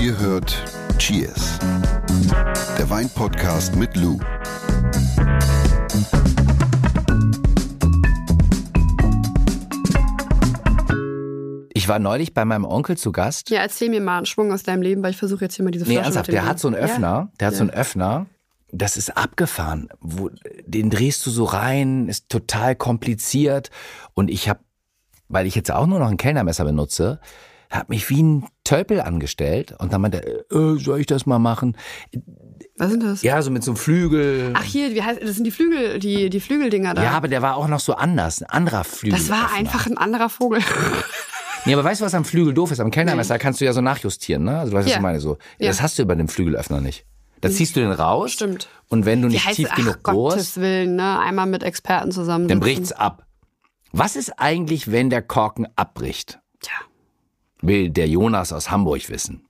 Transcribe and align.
Ihr 0.00 0.16
hört 0.18 0.56
Cheers, 0.98 1.58
der 2.78 2.88
Weinpodcast 2.88 3.76
mit 3.76 3.96
Lou. 3.96 4.18
Ich 11.72 11.88
war 11.88 11.98
neulich 11.98 12.34
bei 12.34 12.44
meinem 12.44 12.64
Onkel 12.64 12.96
zu 12.96 13.12
Gast. 13.12 13.50
Ja, 13.50 13.60
erzähl 13.60 13.88
mir 13.88 14.00
mal 14.00 14.18
einen 14.18 14.26
Schwung 14.26 14.52
aus 14.52 14.62
deinem 14.62 14.82
Leben, 14.82 15.02
weil 15.02 15.10
ich 15.10 15.16
versuche 15.16 15.44
jetzt 15.44 15.54
hier 15.54 15.64
mal 15.64 15.70
diese 15.70 15.84
Nee, 15.84 15.94
Flasche 15.94 16.04
ernsthaft, 16.04 16.28
mit 16.28 16.36
dem 16.36 16.42
der 16.42 16.46
hat 16.48 16.58
so 16.60 16.68
einen 16.68 16.76
Ja. 16.76 16.82
Öffner, 16.82 17.32
der 17.40 17.46
hat 17.48 17.54
so 17.54 17.60
einen 17.62 17.70
Öffner, 17.70 18.26
das 18.70 18.96
ist 18.96 19.16
abgefahren. 19.16 19.88
Wo, 20.00 20.30
den 20.66 20.90
drehst 20.90 21.24
du 21.24 21.30
so 21.30 21.44
rein, 21.44 22.08
ist 22.08 22.28
total 22.28 22.74
kompliziert. 22.76 23.70
Und 24.14 24.30
ich 24.30 24.48
habe, 24.48 24.60
weil 25.28 25.46
ich 25.46 25.54
jetzt 25.54 25.70
auch 25.70 25.86
nur 25.86 25.98
noch 25.98 26.08
ein 26.08 26.16
Kellnermesser 26.16 26.64
benutze, 26.64 27.20
habe 27.70 27.86
mich 27.88 28.08
wie 28.10 28.22
ein 28.22 28.46
Tölpel 28.64 29.00
angestellt 29.00 29.74
und 29.78 29.92
dann 29.92 30.00
meinte, 30.00 30.24
er, 30.50 30.56
äh, 30.56 30.78
soll 30.78 31.00
ich 31.00 31.06
das 31.06 31.26
mal 31.26 31.38
machen? 31.38 31.76
Was 32.78 32.90
sind 32.90 33.02
das? 33.02 33.22
Ja, 33.22 33.40
so 33.42 33.50
mit 33.50 33.64
so 33.64 33.72
einem 33.72 33.76
Flügel. 33.76 34.52
Ach 34.54 34.62
hier, 34.62 34.94
wie 34.94 35.02
heißt 35.02 35.20
das 35.22 35.34
sind 35.34 35.44
die 35.44 35.50
Flügel, 35.50 35.98
die, 35.98 36.30
die 36.30 36.40
Flügeldinger 36.40 36.94
da. 36.94 37.02
ja, 37.02 37.10
aber 37.10 37.28
der 37.28 37.42
war 37.42 37.56
auch 37.56 37.68
noch 37.68 37.80
so 37.80 37.94
anders, 37.94 38.42
ein 38.42 38.48
anderer 38.50 38.84
Flügel. 38.84 39.18
das 39.18 39.28
war 39.30 39.52
einfach 39.54 39.86
ein 39.86 39.98
anderer 39.98 40.28
Vogel. 40.28 40.60
Nee, 41.64 41.74
aber 41.74 41.82
weißt 41.84 42.00
du, 42.00 42.04
was 42.06 42.14
am 42.14 42.24
Flügel 42.24 42.54
doof 42.54 42.70
ist? 42.70 42.80
Am 42.80 42.90
Kellnermesser 42.90 43.36
kannst 43.38 43.60
du 43.60 43.64
ja 43.66 43.72
so 43.72 43.80
nachjustieren, 43.80 44.44
ne? 44.44 44.60
Also, 44.60 44.70
du 44.70 44.76
weißt, 44.78 44.86
was 44.86 44.92
Ja. 44.92 44.96
ich 44.98 45.02
meine, 45.02 45.20
so. 45.20 45.36
Ja. 45.58 45.68
Das 45.68 45.82
hast 45.82 45.98
du 45.98 46.02
über 46.02 46.14
dem 46.14 46.28
Flügelöffner 46.28 46.80
nicht. 46.80 47.04
Da 47.40 47.50
ziehst 47.50 47.74
du 47.76 47.80
den 47.80 47.90
raus. 47.90 48.32
Stimmt. 48.32 48.68
Und 48.88 49.04
wenn 49.06 49.20
du 49.20 49.28
nicht 49.28 49.44
heißt, 49.44 49.56
tief 49.56 49.68
ach 49.72 49.76
genug 49.76 50.02
Gottes 50.04 50.14
bohrst, 50.14 50.60
Willen, 50.60 50.94
ne? 50.96 51.18
Einmal 51.18 51.46
mit 51.46 51.64
Experten 51.64 52.10
zusammen. 52.12 52.46
dann 52.48 52.60
bricht's 52.60 52.92
ab. 52.92 53.26
Was 53.92 54.16
ist 54.16 54.38
eigentlich, 54.38 54.90
wenn 54.92 55.10
der 55.10 55.20
Korken 55.20 55.66
abbricht? 55.76 56.38
Tja. 56.60 56.72
Will 57.60 57.90
der 57.90 58.08
Jonas 58.08 58.52
aus 58.52 58.70
Hamburg 58.70 59.08
wissen. 59.10 59.42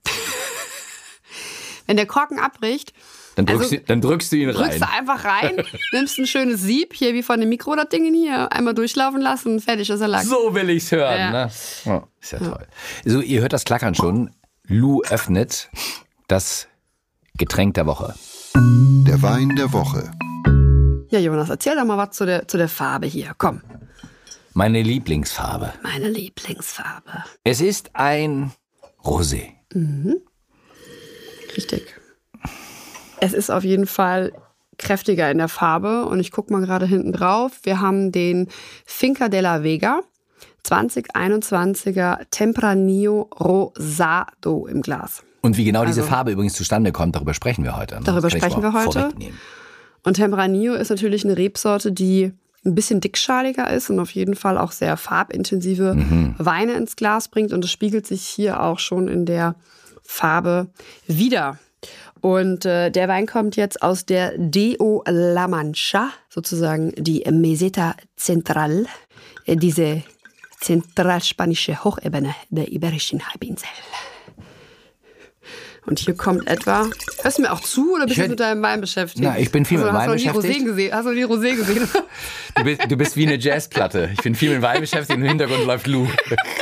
Wenn 1.87 1.97
der 1.97 2.05
Korken 2.05 2.39
abbricht, 2.39 2.93
Dann 3.35 3.45
drückst, 3.47 3.63
Also, 3.63 3.75
du, 3.77 3.81
dann 3.83 4.01
drückst 4.01 4.31
du 4.31 4.35
ihn 4.35 4.49
drückst 4.51 4.73
rein. 4.73 4.79
du 4.79 4.89
einfach 4.89 5.23
rein, 5.25 5.63
nimmst 5.91 6.19
ein 6.19 6.27
schönes 6.27 6.61
Sieb, 6.61 6.93
hier 6.93 7.13
wie 7.13 7.23
von 7.23 7.39
dem 7.39 7.49
Mikro, 7.49 7.75
das 7.75 7.89
Ding 7.89 8.13
hier, 8.13 8.51
einmal 8.51 8.73
durchlaufen 8.75 9.21
lassen, 9.21 9.59
fertig 9.59 9.89
ist 9.89 10.01
er 10.01 10.07
lang. 10.07 10.23
So 10.25 10.53
will 10.53 10.69
ich's 10.69 10.91
hören, 10.91 11.17
Ja. 11.19 11.31
ne? 11.31 11.51
Ja, 11.85 12.07
ist 12.21 12.31
ja 12.31 12.39
toll. 12.39 12.67
So, 13.05 13.21
ihr 13.21 13.41
hört 13.41 13.53
das 13.53 13.65
Klackern 13.65 13.95
schon. 13.95 14.31
Lou 14.67 15.01
öffnet 15.03 15.69
das 16.27 16.67
Getränk 17.37 17.73
der 17.73 17.87
Woche. 17.87 18.13
Der 18.55 19.21
Wein 19.23 19.55
der 19.55 19.73
Woche. 19.73 20.11
Ja, 21.09 21.17
Jonas, 21.19 21.49
erzähl 21.49 21.75
doch 21.75 21.85
mal 21.85 21.97
was 21.97 22.11
zu 22.15 22.25
der, 22.27 22.47
zu 22.47 22.57
der 22.57 22.69
Farbe 22.69 23.07
hier. 23.07 23.33
Komm, 23.37 23.61
Meine 24.59 24.81
Lieblingsfarbe. 24.81 25.71
meine 25.83 26.09
Lieblingsfarbe. 26.09 27.23
Es 27.45 27.61
ist 27.61 27.91
ein 27.93 28.51
Rosé. 29.05 29.51
Richtig. 31.55 31.95
Es 33.21 33.31
ist 33.31 33.51
auf 33.51 33.63
jeden 33.63 33.87
Fall 33.87 34.33
kräftiger 34.77 35.31
in 35.31 35.37
der 35.37 35.47
Farbe 35.47 36.05
und 36.07 36.19
ich 36.19 36.31
gucke 36.33 36.51
mal 36.51 36.59
gerade 36.59 36.85
hinten 36.85 37.13
drauf. 37.13 37.53
Wir 37.63 37.79
haben 37.79 38.11
den 38.11 38.49
Finca 38.85 39.29
della 39.29 39.63
Vega 39.63 40.01
2021er 40.65 42.25
Tempranillo 42.29 43.29
Rosado 43.39 44.67
im 44.67 44.81
Glas. 44.81 45.23
Und 45.39 45.55
wie 45.55 45.63
genau 45.63 45.85
diese 45.85 46.01
Also- 46.01 46.11
Farbe 46.11 46.31
übrigens 46.31 46.55
zustande 46.55 46.91
kommt, 46.91 47.15
darüber 47.15 47.33
sprechen 47.33 47.63
wir 47.63 47.77
heute. 47.77 47.95
ne? 47.95 48.01
Darüber 48.03 48.29
sprechen 48.29 48.61
wir 48.61 48.73
heute. 48.73 49.09
Und 50.03 50.15
Tempranillo 50.15 50.73
ist 50.73 50.89
natürlich 50.89 51.23
eine 51.23 51.37
Rebsorte, 51.37 51.93
die 51.93 52.33
ein 52.65 52.75
bisschen 52.75 53.01
dickschaliger 53.01 53.71
ist 53.71 53.89
und 53.89 53.99
auf 53.99 54.11
jeden 54.11 54.35
Fall 54.35 54.57
auch 54.57 54.71
sehr 54.71 54.97
farbintensive 54.97 55.95
Weine 56.37 56.73
ins 56.73 56.95
Glas 56.95 57.27
bringt. 57.27 57.53
Und 57.53 57.63
das 57.63 57.71
spiegelt 57.71 58.05
sich 58.05 58.23
hier 58.23 58.61
auch 58.61 58.79
schon 58.79 59.07
in 59.07 59.25
der 59.25 59.55
Farbe 60.03 60.67
wieder. 61.07 61.57
Und 62.21 62.65
äh, 62.65 62.89
der 62.89 63.07
Wein 63.07 63.27
kommt 63.27 63.55
jetzt 63.55 63.81
aus 63.81 64.05
der 64.05 64.33
Deo 64.37 65.03
La 65.07 65.47
Mancha, 65.47 66.09
sozusagen 66.27 66.91
die 66.97 67.23
Meseta 67.31 67.95
Central, 68.17 68.87
äh, 69.45 69.55
diese 69.55 70.03
zentralspanische 70.59 71.83
Hochebene 71.83 72.35
der 72.49 72.71
Iberischen 72.71 73.25
Halbinsel. 73.25 73.69
Und 75.89 75.97
hier 75.97 76.15
kommt 76.15 76.47
etwa. 76.47 76.87
Hörst 77.23 77.39
du 77.39 77.41
mir 77.41 77.51
auch 77.51 77.61
zu 77.61 77.95
oder 77.95 78.05
bist 78.05 78.19
du 78.19 78.27
mit 78.27 78.39
deinem 78.39 78.61
Wein 78.61 78.79
beschäftigt? 78.79 79.23
Na, 79.23 79.39
ich 79.39 79.51
bin 79.51 79.65
viel 79.65 79.79
hast 79.79 79.85
mit 79.85 79.93
Wein 79.95 80.11
beschäftigt. 80.11 80.63
Gesehen? 80.63 80.93
Hast 80.93 81.05
du 81.05 81.11
nie 81.13 81.25
Rosé 81.25 81.55
gesehen? 81.55 81.89
Du 82.55 82.63
bist, 82.63 82.81
du 82.91 82.95
bist 82.95 83.15
wie 83.15 83.25
eine 83.25 83.37
Jazzplatte. 83.37 84.11
Ich 84.13 84.21
bin 84.21 84.35
viel 84.35 84.51
mit 84.51 84.61
Wein 84.61 84.81
beschäftigt, 84.81 85.17
im 85.17 85.23
Hintergrund 85.23 85.65
läuft 85.65 85.87
Lou. 85.87 86.07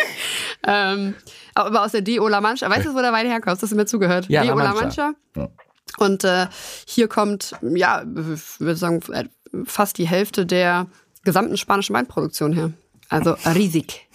ähm, 0.68 1.16
aber 1.56 1.84
aus 1.84 1.92
der 1.92 2.02
Deo 2.02 2.28
La 2.30 2.40
Mancha. 2.40 2.70
Weißt 2.70 2.86
du, 2.86 2.94
wo 2.94 3.02
der 3.02 3.12
Wein 3.12 3.28
herkommt? 3.28 3.62
Hast 3.62 3.70
du 3.70 3.76
mir 3.76 3.86
zugehört? 3.86 4.28
Ja, 4.30 4.44
La 4.44 4.48
Deo 4.48 4.60
La 4.60 4.74
Mancha. 4.74 5.14
Mancha. 5.34 5.52
Und 5.98 6.24
äh, 6.24 6.48
hier 6.86 7.10
kommt, 7.10 7.54
ja, 7.62 8.04
ich 8.04 8.60
würde 8.60 8.76
sagen, 8.76 9.02
äh, 9.12 9.26
fast 9.66 9.98
die 9.98 10.08
Hälfte 10.08 10.46
der 10.46 10.88
gesamten 11.24 11.58
spanischen 11.58 11.96
Weinproduktion 11.96 12.54
her. 12.54 12.72
Also 13.10 13.36
riesig. 13.46 14.08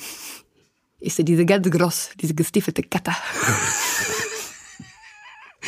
Ist 1.01 1.19
ja 1.19 1.25
diese 1.25 1.45
ganz 1.45 1.69
groß, 1.69 2.13
diese 2.19 2.35
gestiefelte 2.35 2.83
Gatter. 2.83 3.17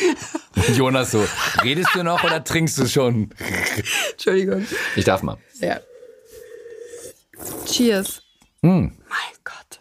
Jonas 0.75 1.11
so, 1.11 1.25
redest 1.63 1.89
du 1.93 2.03
noch 2.03 2.23
oder 2.23 2.43
trinkst 2.43 2.77
du 2.77 2.87
schon? 2.87 3.29
Entschuldigung. 4.11 4.65
Ich 4.95 5.05
darf 5.05 5.23
mal. 5.23 5.37
Ja. 5.59 5.79
Cheers. 7.65 8.21
Hm. 8.61 8.97
Mein 9.07 9.37
Gott. 9.43 9.79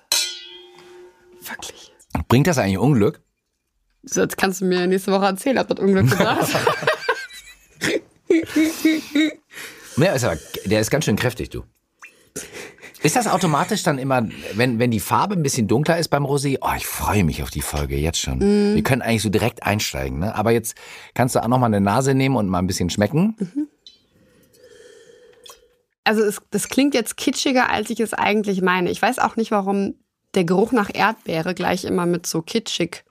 Wirklich. 1.41 1.93
Bringt 2.29 2.47
das 2.47 2.59
eigentlich 2.59 2.79
Unglück? 2.79 3.21
So, 4.03 4.23
jetzt 4.23 4.37
kannst 4.37 4.61
du 4.61 4.67
mir 4.67 4.87
nächste 4.87 5.13
Woche 5.13 5.27
erzählen, 5.27 5.59
ob 5.59 5.69
das 5.69 5.79
Unglück 5.79 6.11
gebracht 6.11 6.55
hat. 6.55 6.67
Ja, 9.97 10.13
ist 10.13 10.25
aber, 10.25 10.39
der 10.65 10.81
ist 10.81 10.91
ganz 10.91 11.05
schön 11.05 11.17
kräftig, 11.17 11.51
du. 11.51 11.65
Ist 13.05 13.17
das 13.17 13.27
automatisch 13.29 13.83
dann 13.83 13.99
immer, 13.99 14.27
wenn, 14.55 14.79
wenn 14.79 14.91
die 14.91 14.99
Farbe 14.99 15.35
ein 15.35 15.43
bisschen 15.43 15.69
dunkler 15.69 15.99
ist 15.99 16.09
beim 16.09 16.25
Rosé? 16.25 16.57
Oh, 16.63 16.71
ich 16.75 16.87
freue 16.87 17.23
mich 17.23 17.43
auf 17.43 17.51
die 17.51 17.61
Folge 17.61 17.97
jetzt 17.97 18.19
schon. 18.19 18.41
Wir 18.41 18.83
können 18.83 19.03
eigentlich 19.03 19.21
so 19.23 19.29
direkt 19.29 19.63
einsteigen, 19.63 20.21
ne? 20.21 20.35
Aber 20.35 20.53
jetzt 20.53 20.75
kannst 21.13 21.35
du 21.35 21.43
auch 21.43 21.49
noch 21.49 21.59
mal 21.59 21.67
eine 21.67 21.83
Nase 21.83 22.15
nehmen 22.15 22.35
und 22.35 22.49
mal 22.49 22.61
ein 22.61 22.67
bisschen 22.67 22.89
schmecken. 22.89 23.69
Also 26.05 26.23
es, 26.23 26.41
das 26.51 26.69
klingt 26.69 26.95
jetzt 26.95 27.17
kitschiger, 27.19 27.71
als 27.71 27.91
ich 27.91 28.01
es 28.01 28.15
eigentlich 28.15 28.63
meine. 28.63 28.91
Ich 28.91 29.01
weiß 29.01 29.19
auch 29.19 29.37
nicht, 29.37 29.51
warum 29.51 29.95
der 30.35 30.45
Geruch 30.45 30.73
nach 30.73 30.91
Erdbeere 30.93 31.55
gleich 31.55 31.85
immer 31.85 32.07
mit 32.07 32.27
so 32.27 32.41
kitschig. 32.43 33.05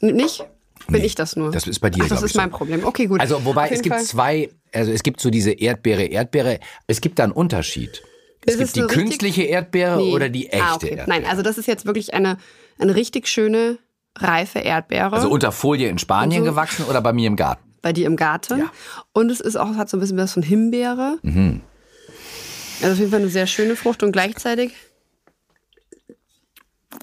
Nicht? 0.00 0.44
Bin 0.88 1.00
Nee, 1.00 1.06
ich 1.06 1.14
das 1.14 1.36
nur? 1.36 1.50
das 1.50 1.66
ist 1.66 1.80
bei 1.80 1.90
dir, 1.90 2.04
Ach, 2.04 2.08
das 2.08 2.22
ist 2.22 2.36
mein 2.36 2.50
so. 2.50 2.56
Problem. 2.56 2.84
Okay, 2.84 3.06
gut. 3.06 3.20
Also, 3.20 3.44
wobei 3.44 3.68
es 3.68 3.82
gibt 3.82 3.96
Fall. 3.96 4.04
zwei, 4.04 4.50
also 4.72 4.90
es 4.92 5.02
gibt 5.02 5.20
so 5.20 5.28
diese 5.28 5.50
Erdbeere, 5.52 6.04
Erdbeere. 6.04 6.60
Es 6.86 7.00
gibt 7.02 7.18
da 7.18 7.24
einen 7.24 7.32
Unterschied. 7.32 8.02
Es 8.48 8.54
Ist 8.54 8.74
gibt 8.74 8.76
die 8.76 8.94
künstliche 8.94 9.42
Erdbeere 9.42 9.98
Nee. 9.98 10.14
oder 10.14 10.28
die 10.28 10.48
echte 10.48 10.64
ah, 10.64 10.74
okay. 10.74 10.88
Erdbeere. 10.88 11.08
Nein, 11.08 11.24
also 11.28 11.42
das 11.42 11.58
ist 11.58 11.66
jetzt 11.66 11.86
wirklich 11.86 12.14
eine, 12.14 12.38
eine 12.78 12.94
richtig 12.94 13.28
schöne, 13.28 13.78
reife 14.16 14.58
Erdbeere. 14.58 15.12
Also 15.12 15.28
unter 15.30 15.52
Folie 15.52 15.88
in 15.88 15.98
Spanien 15.98 16.44
so. 16.44 16.50
gewachsen 16.50 16.84
oder 16.86 17.00
bei 17.00 17.12
mir 17.12 17.26
im 17.26 17.36
Garten? 17.36 17.62
bei 17.80 17.92
dir 17.92 18.06
im 18.06 18.16
Garten. 18.16 18.58
Ja. 18.58 18.64
Mhm. 18.64 18.70
Und 19.12 19.30
es 19.30 19.40
ist 19.40 19.56
auch, 19.56 19.76
hat 19.76 19.88
so 19.88 19.96
ein 19.96 20.00
bisschen 20.00 20.18
was 20.18 20.32
von 20.32 20.42
Himbeere. 20.42 21.18
Also 21.22 22.92
auf 22.92 22.98
jeden 22.98 23.10
Fall 23.10 23.20
eine 23.20 23.28
sehr 23.28 23.46
schöne 23.46 23.76
Frucht 23.76 24.02
und 24.02 24.10
gleichzeitig 24.12 24.72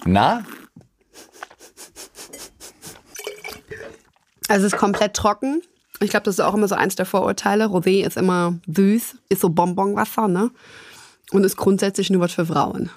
Na? 0.04 0.44
Also 4.48 4.66
es 4.66 4.72
ist 4.72 4.78
komplett 4.78 5.14
trocken. 5.14 5.62
Ich 6.00 6.10
glaube, 6.10 6.24
das 6.24 6.36
ist 6.36 6.40
auch 6.40 6.54
immer 6.54 6.68
so 6.68 6.74
eins 6.74 6.94
der 6.94 7.06
Vorurteile. 7.06 7.64
Rosé 7.66 8.06
ist 8.06 8.16
immer 8.16 8.58
süß, 8.66 9.16
ist 9.28 9.40
so 9.40 9.48
Bonbonwasser, 9.48 10.28
ne? 10.28 10.50
Und 11.32 11.44
ist 11.44 11.56
grundsätzlich 11.56 12.10
nur 12.10 12.20
was 12.20 12.32
für 12.32 12.46
Frauen. 12.46 12.90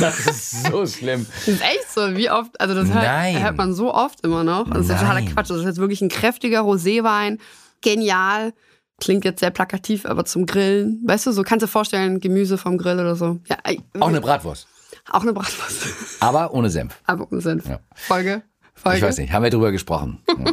Das 0.00 0.18
ist 0.26 0.66
so 0.66 0.86
schlimm. 0.86 1.24
Das 1.46 1.48
ist 1.48 1.62
echt 1.62 1.90
so, 1.94 2.14
wie 2.16 2.30
oft, 2.30 2.60
also 2.60 2.74
das 2.74 2.92
hört, 2.92 3.42
hört 3.42 3.56
man 3.56 3.72
so 3.72 3.94
oft 3.94 4.20
immer 4.22 4.44
noch. 4.44 4.68
Das 4.68 4.82
ist 4.82 4.88
totaler 4.88 5.14
Nein. 5.22 5.32
Quatsch. 5.34 5.48
Das 5.50 5.58
ist 5.58 5.64
jetzt 5.64 5.78
wirklich 5.78 6.02
ein 6.02 6.10
kräftiger 6.10 6.60
Roséwein. 6.60 7.38
Genial. 7.80 8.52
Klingt 9.00 9.24
jetzt 9.24 9.40
sehr 9.40 9.50
plakativ, 9.50 10.04
aber 10.06 10.24
zum 10.24 10.44
Grillen. 10.44 11.00
Weißt 11.06 11.26
du, 11.26 11.32
so 11.32 11.42
kannst 11.44 11.62
du 11.62 11.66
dir 11.66 11.70
vorstellen, 11.72 12.20
Gemüse 12.20 12.58
vom 12.58 12.76
Grill 12.76 12.98
oder 12.98 13.14
so. 13.16 13.38
Ja, 13.48 13.56
Auch 14.00 14.08
eine 14.08 14.20
Bratwurst. 14.20 14.66
auch 15.10 15.22
eine 15.22 15.32
Bratwurst. 15.32 15.86
Aber 16.20 16.52
ohne 16.52 16.68
Senf. 16.68 17.00
aber 17.06 17.30
ohne 17.30 17.40
Senf. 17.40 17.66
Ja. 17.68 17.78
Folge. 17.94 18.42
Folge. 18.74 18.98
Ich 18.98 19.04
weiß 19.04 19.18
nicht, 19.18 19.32
haben 19.32 19.44
wir 19.44 19.50
drüber 19.50 19.70
gesprochen. 19.72 20.18
Ja. 20.28 20.52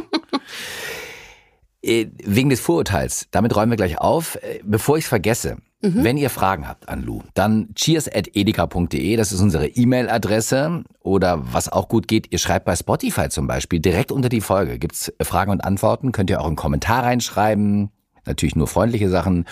Äh, 1.86 2.06
Wegen 2.24 2.50
des 2.50 2.60
Vorurteils, 2.60 3.28
damit 3.30 3.54
räumen 3.56 3.72
wir 3.72 3.76
gleich 3.76 3.98
auf. 3.98 4.36
Äh, 4.36 4.60
Bevor 4.64 4.98
ich 4.98 5.04
es 5.04 5.08
vergesse, 5.08 5.56
Mhm. 5.82 6.04
wenn 6.04 6.16
ihr 6.16 6.30
Fragen 6.30 6.66
habt 6.66 6.88
an 6.88 7.02
Lou, 7.02 7.20
dann 7.34 7.68
cheers.edeka.de, 7.74 9.16
das 9.16 9.30
ist 9.32 9.40
unsere 9.40 9.66
E-Mail-Adresse. 9.68 10.84
Oder 11.02 11.42
was 11.52 11.68
auch 11.70 11.88
gut 11.88 12.08
geht, 12.08 12.32
ihr 12.32 12.38
schreibt 12.38 12.64
bei 12.64 12.74
Spotify 12.76 13.28
zum 13.28 13.46
Beispiel 13.46 13.80
direkt 13.80 14.10
unter 14.10 14.28
die 14.28 14.40
Folge. 14.40 14.78
Gibt's 14.78 15.12
Fragen 15.22 15.50
und 15.50 15.62
Antworten, 15.64 16.12
könnt 16.12 16.30
ihr 16.30 16.40
auch 16.40 16.46
einen 16.46 16.56
Kommentar 16.56 17.04
reinschreiben. 17.04 17.90
Natürlich 18.24 18.56
nur 18.56 18.66
freundliche 18.66 19.08
Sachen. 19.08 19.44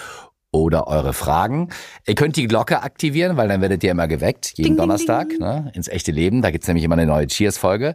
oder 0.51 0.87
eure 0.87 1.13
Fragen. 1.15 1.71
Ihr 2.07 2.15
könnt 2.15 2.37
die 2.37 2.47
Glocke 2.47 2.81
aktivieren, 2.85 3.37
weil 3.37 3.49
dann 3.49 3.61
werdet 3.61 3.83
ihr 3.83 3.91
immer 3.91 4.07
geweckt, 4.07 4.53
jeden 4.55 4.57
Ding, 4.57 4.65
ding, 4.75 4.77
Donnerstag, 4.77 5.29
ding. 5.31 5.41
Ne, 5.41 5.73
ins 5.75 5.89
echte 5.89 6.13
Leben. 6.13 6.43
Da 6.43 6.53
gibt's 6.53 6.69
nämlich 6.69 6.85
immer 6.85 6.95
eine 6.95 7.07
neue 7.07 7.27
Cheers-Folge. 7.27 7.95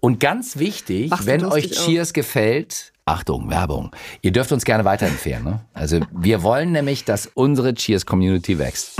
Und 0.00 0.18
ganz 0.18 0.56
wichtig, 0.58 1.10
Machst 1.10 1.26
wenn 1.26 1.44
euch. 1.44 1.70
Cheers 1.70 2.14
gefällt, 2.14 2.94
Achtung, 3.08 3.48
Werbung. 3.50 3.90
Ihr 4.22 4.32
dürft 4.32 4.52
uns 4.52 4.64
gerne 4.64 4.84
weiterempfehlen. 4.84 5.42
Ne? 5.44 5.60
Also 5.72 6.00
wir 6.12 6.42
wollen 6.42 6.72
nämlich, 6.72 7.04
dass 7.04 7.26
unsere 7.34 7.74
Cheers-Community 7.74 8.58
wächst. 8.58 8.96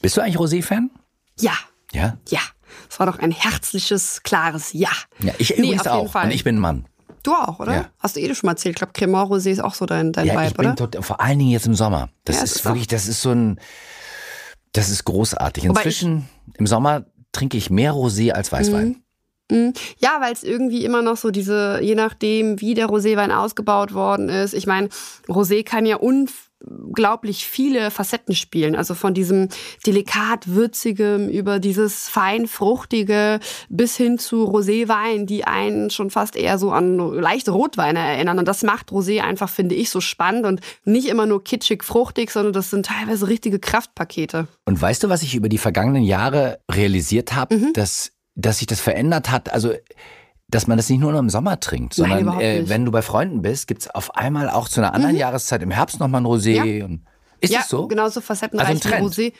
Bist 0.00 0.16
du 0.16 0.22
eigentlich 0.22 0.38
Rosé-Fan? 0.38 0.90
Ja, 1.38 1.52
Ja? 1.92 2.16
ja. 2.28 2.40
Es 2.88 2.98
war 2.98 3.06
doch 3.06 3.18
ein 3.18 3.30
herzliches, 3.30 4.22
klares 4.22 4.72
Ja. 4.72 4.88
Ja, 5.18 5.32
ich 5.38 5.50
Nee, 5.50 5.56
übrigens 5.56 5.84
jeden 5.84 5.88
auch. 5.88 6.14
Und 6.14 6.30
ich 6.30 6.44
bin 6.44 6.56
ein 6.56 6.60
Mann. 6.60 6.86
Du 7.22 7.34
auch, 7.34 7.58
oder? 7.60 7.72
Ja. 7.74 7.88
Hast 7.98 8.16
du 8.16 8.20
eh 8.20 8.34
schon 8.34 8.46
mal 8.46 8.52
erzählt. 8.52 8.76
Ich 8.76 8.78
glaube, 8.78 8.92
Cremant 8.94 9.30
Rosé 9.30 9.50
ist 9.50 9.60
auch 9.62 9.74
so 9.74 9.84
dein, 9.84 10.12
dein 10.12 10.26
Ja, 10.26 10.34
Vibe, 10.34 10.46
ich 10.46 10.54
bin 10.54 10.66
oder? 10.68 10.76
tot, 10.90 11.04
vor 11.04 11.20
allen 11.20 11.38
Dingen 11.38 11.50
jetzt 11.50 11.66
im 11.66 11.74
Sommer. 11.74 12.08
Das 12.24 12.36
Ja, 12.36 12.42
ist 12.44 12.56
ist 12.56 12.64
wirklich, 12.64 12.86
das 12.86 13.06
ist 13.06 13.20
so 13.20 13.32
ein, 13.32 13.60
das 14.72 14.88
ist 14.88 15.04
großartig. 15.04 15.64
Inzwischen, 15.64 16.28
im 16.54 16.66
Sommer 16.66 17.04
trinke 17.32 17.58
ich 17.58 17.68
mehr 17.68 17.92
Rosé 17.92 18.30
als 18.30 18.50
Weißwein. 18.52 19.02
Ja, 19.98 20.18
weil 20.20 20.32
es 20.32 20.42
irgendwie 20.42 20.84
immer 20.84 21.02
noch 21.02 21.16
so 21.16 21.30
diese, 21.30 21.80
je 21.82 21.94
nachdem, 21.94 22.60
wie 22.60 22.74
der 22.74 22.86
Roséwein 22.88 23.30
ausgebaut 23.30 23.94
worden 23.94 24.28
ist. 24.28 24.54
Ich 24.54 24.66
meine, 24.66 24.88
Rosé 25.28 25.64
kann 25.64 25.86
ja 25.86 25.96
unglaublich 25.96 27.46
viele 27.46 27.90
Facetten 27.90 28.34
spielen. 28.34 28.76
Also 28.76 28.94
von 28.94 29.14
diesem 29.14 29.48
delikat 29.86 30.48
würzigem 30.48 31.28
über 31.28 31.58
dieses 31.58 32.08
fein 32.08 32.46
fruchtige 32.46 33.40
bis 33.68 33.96
hin 33.96 34.18
zu 34.18 34.44
Roséwein, 34.44 35.24
die 35.26 35.44
einen 35.44 35.90
schon 35.90 36.10
fast 36.10 36.36
eher 36.36 36.58
so 36.58 36.70
an 36.70 36.98
leichte 36.98 37.50
Rotweine 37.52 37.98
erinnern. 37.98 38.38
Und 38.38 38.46
das 38.46 38.62
macht 38.62 38.90
Rosé 38.90 39.20
einfach, 39.20 39.48
finde 39.48 39.74
ich, 39.74 39.90
so 39.90 40.00
spannend 40.00 40.46
und 40.46 40.60
nicht 40.84 41.08
immer 41.08 41.26
nur 41.26 41.42
kitschig 41.42 41.82
fruchtig, 41.82 42.30
sondern 42.30 42.52
das 42.52 42.70
sind 42.70 42.86
teilweise 42.86 43.28
richtige 43.28 43.58
Kraftpakete. 43.58 44.46
Und 44.66 44.80
weißt 44.80 45.02
du, 45.02 45.08
was 45.08 45.22
ich 45.22 45.34
über 45.34 45.48
die 45.48 45.58
vergangenen 45.58 46.02
Jahre 46.02 46.58
realisiert 46.70 47.34
habe, 47.34 47.56
Mhm. 47.56 47.72
dass, 47.72 48.12
dass 48.34 48.58
sich 48.58 48.66
das 48.66 48.80
verändert 48.80 49.30
hat? 49.30 49.52
Also, 49.52 49.72
dass 50.48 50.66
man 50.66 50.76
das 50.76 50.88
nicht 50.88 50.98
nur 51.00 51.12
noch 51.12 51.20
im 51.20 51.30
Sommer 51.30 51.60
trinkt, 51.60 51.96
Nein, 51.98 52.08
sondern 52.08 52.22
überhaupt 52.22 52.42
äh, 52.42 52.68
wenn 52.68 52.84
du 52.84 52.90
bei 52.90 53.02
Freunden 53.02 53.40
bist, 53.42 53.68
gibt's 53.68 53.88
auf 53.88 54.16
einmal 54.16 54.50
auch 54.50 54.68
zu 54.68 54.80
einer 54.80 54.94
anderen 54.94 55.16
Jahreszeit 55.16 55.62
im 55.62 55.70
Herbst 55.70 56.00
nochmal 56.00 56.22
ein 56.22 56.26
Rosé. 56.26 56.60
Mhm. 56.60 56.78
Ja. 56.78 56.84
Und, 56.86 57.00
ist 57.40 57.52
ja, 57.52 57.60
es 57.60 57.68
so? 57.68 57.86
genau 57.86 58.08
so 58.08 58.20
facettenreich 58.20 58.66
Also 58.68 58.88
ein 58.88 58.92
Trend. 58.92 59.06
Rosé. 59.12 59.32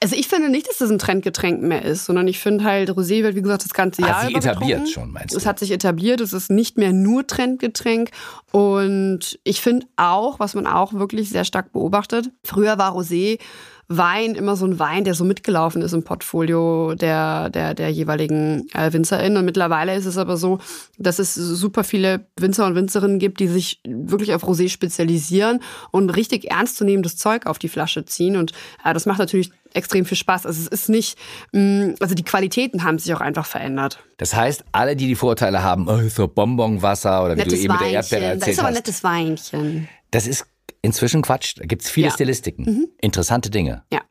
Also 0.00 0.14
ich 0.14 0.28
finde 0.28 0.48
nicht, 0.48 0.68
dass 0.68 0.78
das 0.78 0.90
ein 0.92 1.00
Trendgetränk 1.00 1.60
mehr 1.60 1.84
ist, 1.84 2.04
sondern 2.04 2.28
ich 2.28 2.38
finde 2.38 2.62
halt, 2.62 2.88
Rosé 2.90 3.24
wird, 3.24 3.34
wie 3.34 3.42
gesagt, 3.42 3.64
das 3.64 3.72
ganze 3.74 4.04
Ah, 4.04 4.06
Jahr 4.06 4.20
sich 4.20 4.30
über 4.30 4.38
etabliert 4.38 4.70
getrunken. 4.84 4.92
schon, 4.92 5.10
meinst 5.12 5.34
Es 5.34 5.42
du? 5.42 5.48
hat 5.48 5.58
sich 5.58 5.72
etabliert, 5.72 6.20
es 6.20 6.32
ist 6.32 6.50
nicht 6.52 6.78
mehr 6.78 6.92
nur 6.92 7.26
Trendgetränk. 7.26 8.10
Und 8.52 9.40
ich 9.42 9.60
finde 9.60 9.86
auch, 9.96 10.38
was 10.38 10.54
man 10.54 10.68
auch 10.68 10.92
wirklich 10.92 11.30
sehr 11.30 11.44
stark 11.44 11.72
beobachtet, 11.72 12.30
früher 12.44 12.78
war 12.78 12.94
Rosé 12.94 13.40
Wein 13.88 14.34
immer 14.34 14.54
so 14.54 14.66
ein 14.66 14.78
Wein, 14.78 15.04
der 15.04 15.14
so 15.14 15.24
mitgelaufen 15.24 15.80
ist 15.80 15.94
im 15.94 16.04
Portfolio 16.04 16.94
der, 16.94 17.48
der, 17.48 17.72
der 17.72 17.88
jeweiligen 17.90 18.68
äh, 18.74 18.92
WinzerInnen. 18.92 19.38
Und 19.38 19.46
mittlerweile 19.46 19.94
ist 19.94 20.04
es 20.04 20.18
aber 20.18 20.36
so, 20.36 20.58
dass 20.98 21.18
es 21.18 21.34
super 21.34 21.84
viele 21.84 22.26
Winzer 22.38 22.66
und 22.66 22.74
Winzerinnen 22.74 23.18
gibt, 23.18 23.40
die 23.40 23.48
sich 23.48 23.80
wirklich 23.86 24.34
auf 24.34 24.44
Rosé 24.44 24.68
spezialisieren 24.68 25.60
und 25.90 26.10
richtig 26.10 26.50
ernstzunehmendes 26.50 27.16
Zeug 27.16 27.46
auf 27.46 27.58
die 27.58 27.70
Flasche 27.70 28.04
ziehen. 28.04 28.36
Und 28.36 28.52
äh, 28.84 28.92
das 28.92 29.06
macht 29.06 29.20
natürlich 29.20 29.50
extrem 29.72 30.04
viel 30.04 30.18
Spaß. 30.18 30.44
Also 30.44 30.60
es 30.60 30.68
ist 30.68 30.88
nicht, 30.90 31.18
mh, 31.52 31.94
also 32.00 32.14
die 32.14 32.24
Qualitäten 32.24 32.84
haben 32.84 32.98
sich 32.98 33.14
auch 33.14 33.22
einfach 33.22 33.46
verändert. 33.46 34.00
Das 34.18 34.34
heißt, 34.34 34.64
alle, 34.72 34.96
die 34.96 35.06
die 35.06 35.14
Vorurteile 35.14 35.62
haben, 35.62 35.88
oh, 35.88 36.08
so 36.10 36.28
Bonbonwasser 36.28 37.24
oder 37.24 37.36
wie 37.36 37.40
du 37.40 37.46
Nettes 37.46 37.60
eben 37.60 37.72
mit 37.72 37.80
der 37.80 37.90
Erdbeere 37.90 38.22
Weinchen. 38.22 38.40
Das 38.40 38.48
erzählt 38.48 38.52
ist 38.52 38.58
aber 38.58 38.68
ein 38.68 38.74
nettes 38.74 39.04
Weinchen. 39.04 39.88
Das 40.10 40.26
ist 40.26 40.46
inzwischen 40.82 41.22
Quatsch. 41.22 41.54
Da 41.56 41.64
gibt's 41.64 41.90
viele 41.90 42.06
Ja. 42.06 42.10
Mhm. 42.10 42.14
Stilistiken. 42.14 42.88
Interessante 43.00 43.50
Dinge. 43.50 43.84
Ja. 43.92 44.02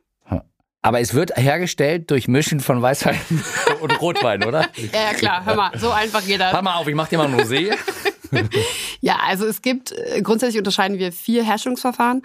Aber 0.80 1.00
es 1.00 1.12
wird 1.12 1.36
hergestellt 1.36 2.10
durch 2.10 2.28
Mischen 2.28 2.60
von 2.60 2.80
Weißwein 2.80 3.18
und 3.80 4.00
Rotwein, 4.00 4.44
oder? 4.44 4.68
Ja, 4.92 5.10
ja, 5.10 5.14
klar, 5.14 5.44
hör 5.44 5.56
mal, 5.56 5.76
so 5.76 5.90
einfach 5.90 6.24
geht 6.24 6.40
das. 6.40 6.52
Pass 6.52 6.62
mal 6.62 6.76
auf, 6.76 6.86
ich 6.86 6.94
mach 6.94 7.08
dir 7.08 7.18
mal 7.18 7.26
ein 7.26 7.38
Rosé. 7.38 7.76
Ja, 9.00 9.18
also 9.26 9.46
es 9.46 9.62
gibt, 9.62 9.92
äh, 9.92 10.22
grundsätzlich 10.22 10.58
unterscheiden 10.58 10.98
wir 10.98 11.12
vier 11.12 11.44
Herstellungsverfahren. 11.44 12.22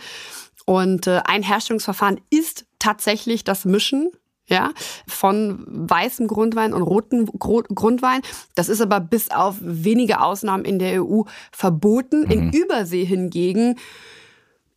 Und 0.66 1.08
äh, 1.08 1.22
ein 1.26 1.44
Herstellungsverfahren 1.44 2.20
ist 2.30 2.66
tatsächlich 2.80 3.44
das 3.44 3.66
Mischen. 3.66 4.12
Ja, 4.46 4.72
von 5.08 5.64
weißem 5.68 6.28
Grundwein 6.28 6.74
und 6.74 6.82
rotem 6.82 7.26
Grundwein. 7.28 8.22
Das 8.56 8.68
ist 8.68 8.82
aber 8.82 9.00
bis 9.00 9.32
auf 9.32 9.56
wenige 9.62 10.20
Ausnahmen 10.20 10.66
in 10.66 10.80
der 10.80 11.02
EU 11.02 11.22
verboten. 11.54 12.30
In 12.30 12.52
Übersee 12.52 13.06
hingegen 13.06 13.78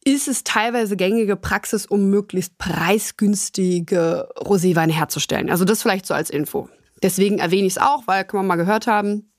ist 0.06 0.28
es 0.28 0.44
teilweise 0.44 0.96
gängige 0.96 1.34
Praxis, 1.34 1.84
um 1.84 2.10
möglichst 2.10 2.58
preisgünstige 2.58 4.28
Roséweine 4.38 4.92
herzustellen. 4.92 5.50
Also 5.50 5.64
das 5.64 5.82
vielleicht 5.82 6.06
so 6.06 6.14
als 6.14 6.30
Info. 6.30 6.68
Deswegen 7.02 7.38
erwähne 7.38 7.66
ich 7.66 7.72
es 7.72 7.82
auch, 7.82 8.06
weil 8.06 8.24
kann 8.24 8.38
man 8.38 8.46
mal 8.46 8.54
gehört 8.54 8.86
haben, 8.86 9.32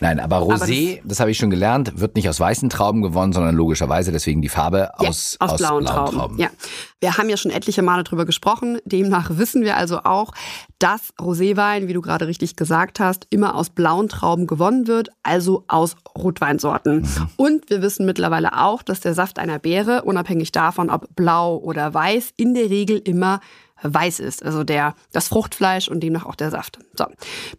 Nein, 0.00 0.20
aber 0.20 0.38
Rosé, 0.38 1.00
das, 1.04 1.20
habe 1.20 1.30
ich 1.30 1.38
schon 1.38 1.48
gelernt, 1.50 1.98
wird 1.98 2.14
nicht 2.14 2.28
aus 2.28 2.38
weißen 2.38 2.68
Trauben 2.68 3.00
gewonnen, 3.00 3.32
sondern 3.32 3.54
logischerweise 3.54 4.12
deswegen 4.12 4.42
die 4.42 4.50
Farbe 4.50 4.90
Ja, 5.00 5.08
aus, 5.08 5.36
aus, 5.40 5.56
blauen, 5.56 5.86
Trauben. 5.86 6.38
Ja. 6.38 6.50
Wir 7.00 7.16
haben 7.16 7.28
ja 7.28 7.36
schon 7.36 7.50
etliche 7.50 7.82
Male 7.82 8.04
drüber 8.04 8.26
gesprochen. 8.26 8.78
Demnach 8.84 9.30
wissen 9.38 9.62
wir 9.62 9.76
also 9.76 10.00
auch, 10.04 10.32
dass 10.78 11.14
Roséwein, 11.18 11.88
wie 11.88 11.94
du 11.94 12.02
gerade 12.02 12.26
richtig 12.26 12.56
gesagt 12.56 13.00
hast, 13.00 13.26
immer 13.30 13.54
aus 13.54 13.70
blauen 13.70 14.08
Trauben 14.08 14.46
gewonnen 14.46 14.86
wird, 14.86 15.08
also 15.22 15.64
aus 15.68 15.96
Rotweinsorten. 16.16 17.08
Und 17.36 17.70
wir 17.70 17.82
wissen 17.82 18.04
mittlerweile 18.04 18.60
auch, 18.60 18.82
dass 18.82 19.00
der 19.00 19.14
Saft 19.14 19.38
einer 19.38 19.58
Beere, 19.58 20.02
unabhängig 20.02 20.52
davon, 20.52 20.90
ob 20.90 21.14
blau 21.16 21.56
oder 21.56 21.94
weiß, 21.94 22.34
in 22.36 22.54
der 22.54 22.68
Regel 22.68 22.98
immer 22.98 23.40
weiß 23.82 24.20
ist, 24.20 24.44
also 24.44 24.64
der 24.64 24.94
das 25.12 25.28
Fruchtfleisch 25.28 25.88
und 25.88 26.00
demnach 26.00 26.26
auch 26.26 26.34
der 26.34 26.50
Saft. 26.50 26.78
So, 26.96 27.06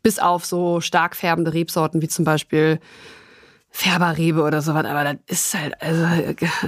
bis 0.01 0.19
auf 0.19 0.45
so 0.45 0.81
stark 0.81 1.15
färbende 1.15 1.53
Rebsorten 1.53 2.01
wie 2.01 2.07
zum 2.07 2.25
Beispiel 2.25 2.79
Färberrebe 3.69 4.43
oder 4.43 4.61
sowas, 4.61 4.85
aber 4.85 5.03
das 5.03 5.17
ist 5.27 5.53
halt, 5.55 5.81
also, 5.81 6.03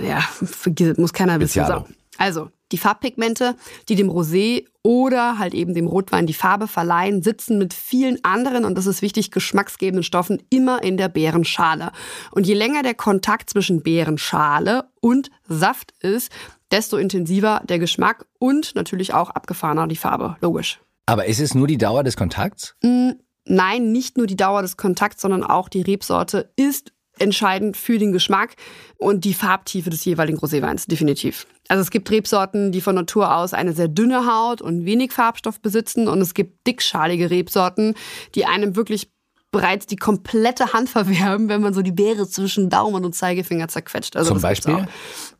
ja, 0.01 0.19
vergiss- 0.41 0.99
muss 0.99 1.13
keiner 1.13 1.39
wissen. 1.39 1.65
So. 1.65 1.85
Also, 2.17 2.49
die 2.71 2.79
Farbpigmente, 2.79 3.55
die 3.89 3.95
dem 3.95 4.09
Rosé 4.09 4.65
oder 4.81 5.37
halt 5.37 5.53
eben 5.53 5.75
dem 5.75 5.85
Rotwein 5.85 6.25
die 6.25 6.33
Farbe 6.33 6.67
verleihen, 6.67 7.21
sitzen 7.21 7.59
mit 7.59 7.75
vielen 7.75 8.23
anderen, 8.23 8.65
und 8.65 8.75
das 8.75 8.87
ist 8.87 9.03
wichtig, 9.03 9.29
geschmacksgebenden 9.29 10.03
Stoffen 10.03 10.41
immer 10.49 10.81
in 10.81 10.97
der 10.97 11.09
Beerenschale. 11.09 11.91
Und 12.31 12.47
je 12.47 12.55
länger 12.55 12.81
der 12.81 12.95
Kontakt 12.95 13.51
zwischen 13.51 13.83
Beerenschale 13.83 14.85
und 14.99 15.29
Saft 15.47 15.93
ist, 15.99 16.31
desto 16.71 16.97
intensiver 16.97 17.61
der 17.65 17.79
Geschmack 17.79 18.25
und 18.39 18.75
natürlich 18.75 19.13
auch 19.13 19.29
abgefahrener 19.29 19.87
die 19.87 19.95
Farbe. 19.95 20.37
Logisch. 20.41 20.79
Aber 21.05 21.25
ist 21.25 21.39
es 21.39 21.53
nur 21.53 21.67
die 21.67 21.77
Dauer 21.77 22.03
des 22.03 22.17
Kontakts? 22.17 22.75
Nein, 22.81 23.91
nicht 23.91 24.17
nur 24.17 24.25
die 24.25 24.35
Dauer 24.35 24.61
des 24.63 24.75
Kontakts, 24.75 25.21
sondern 25.21 25.43
auch 25.43 25.69
die 25.69 25.81
Rebsorte 25.81 26.51
ist 26.55 26.91
entscheidend 27.19 27.77
für 27.77 27.97
den 27.97 28.11
Geschmack 28.11 28.55
und 28.97 29.23
die 29.23 29.33
Farbtiefe 29.33 29.89
des 29.89 30.03
jeweiligen 30.03 30.37
Roséweins, 30.37 30.87
definitiv. 30.87 31.47
Also 31.67 31.81
es 31.81 31.89
gibt 31.89 32.11
Rebsorten, 32.11 32.71
die 32.71 32.81
von 32.81 32.95
Natur 32.95 33.35
aus 33.35 33.53
eine 33.53 33.73
sehr 33.73 33.87
dünne 33.87 34.25
Haut 34.25 34.61
und 34.61 34.85
wenig 34.85 35.11
Farbstoff 35.13 35.61
besitzen 35.61 36.07
und 36.07 36.19
es 36.21 36.33
gibt 36.33 36.67
dickschalige 36.67 37.29
Rebsorten, 37.29 37.95
die 38.35 38.45
einem 38.45 38.75
wirklich 38.75 39.09
bereits 39.51 39.85
die 39.85 39.95
komplette 39.95 40.73
Hand 40.73 40.89
verwerben, 40.89 41.47
wenn 41.47 41.61
man 41.61 41.73
so 41.73 41.81
die 41.81 41.93
Beere 41.93 42.27
zwischen 42.27 42.69
Daumen 42.69 43.05
und 43.05 43.15
Zeigefinger 43.15 43.69
zerquetscht. 43.69 44.17
Also 44.17 44.33
Zum 44.33 44.41
Beispiel? 44.41 44.85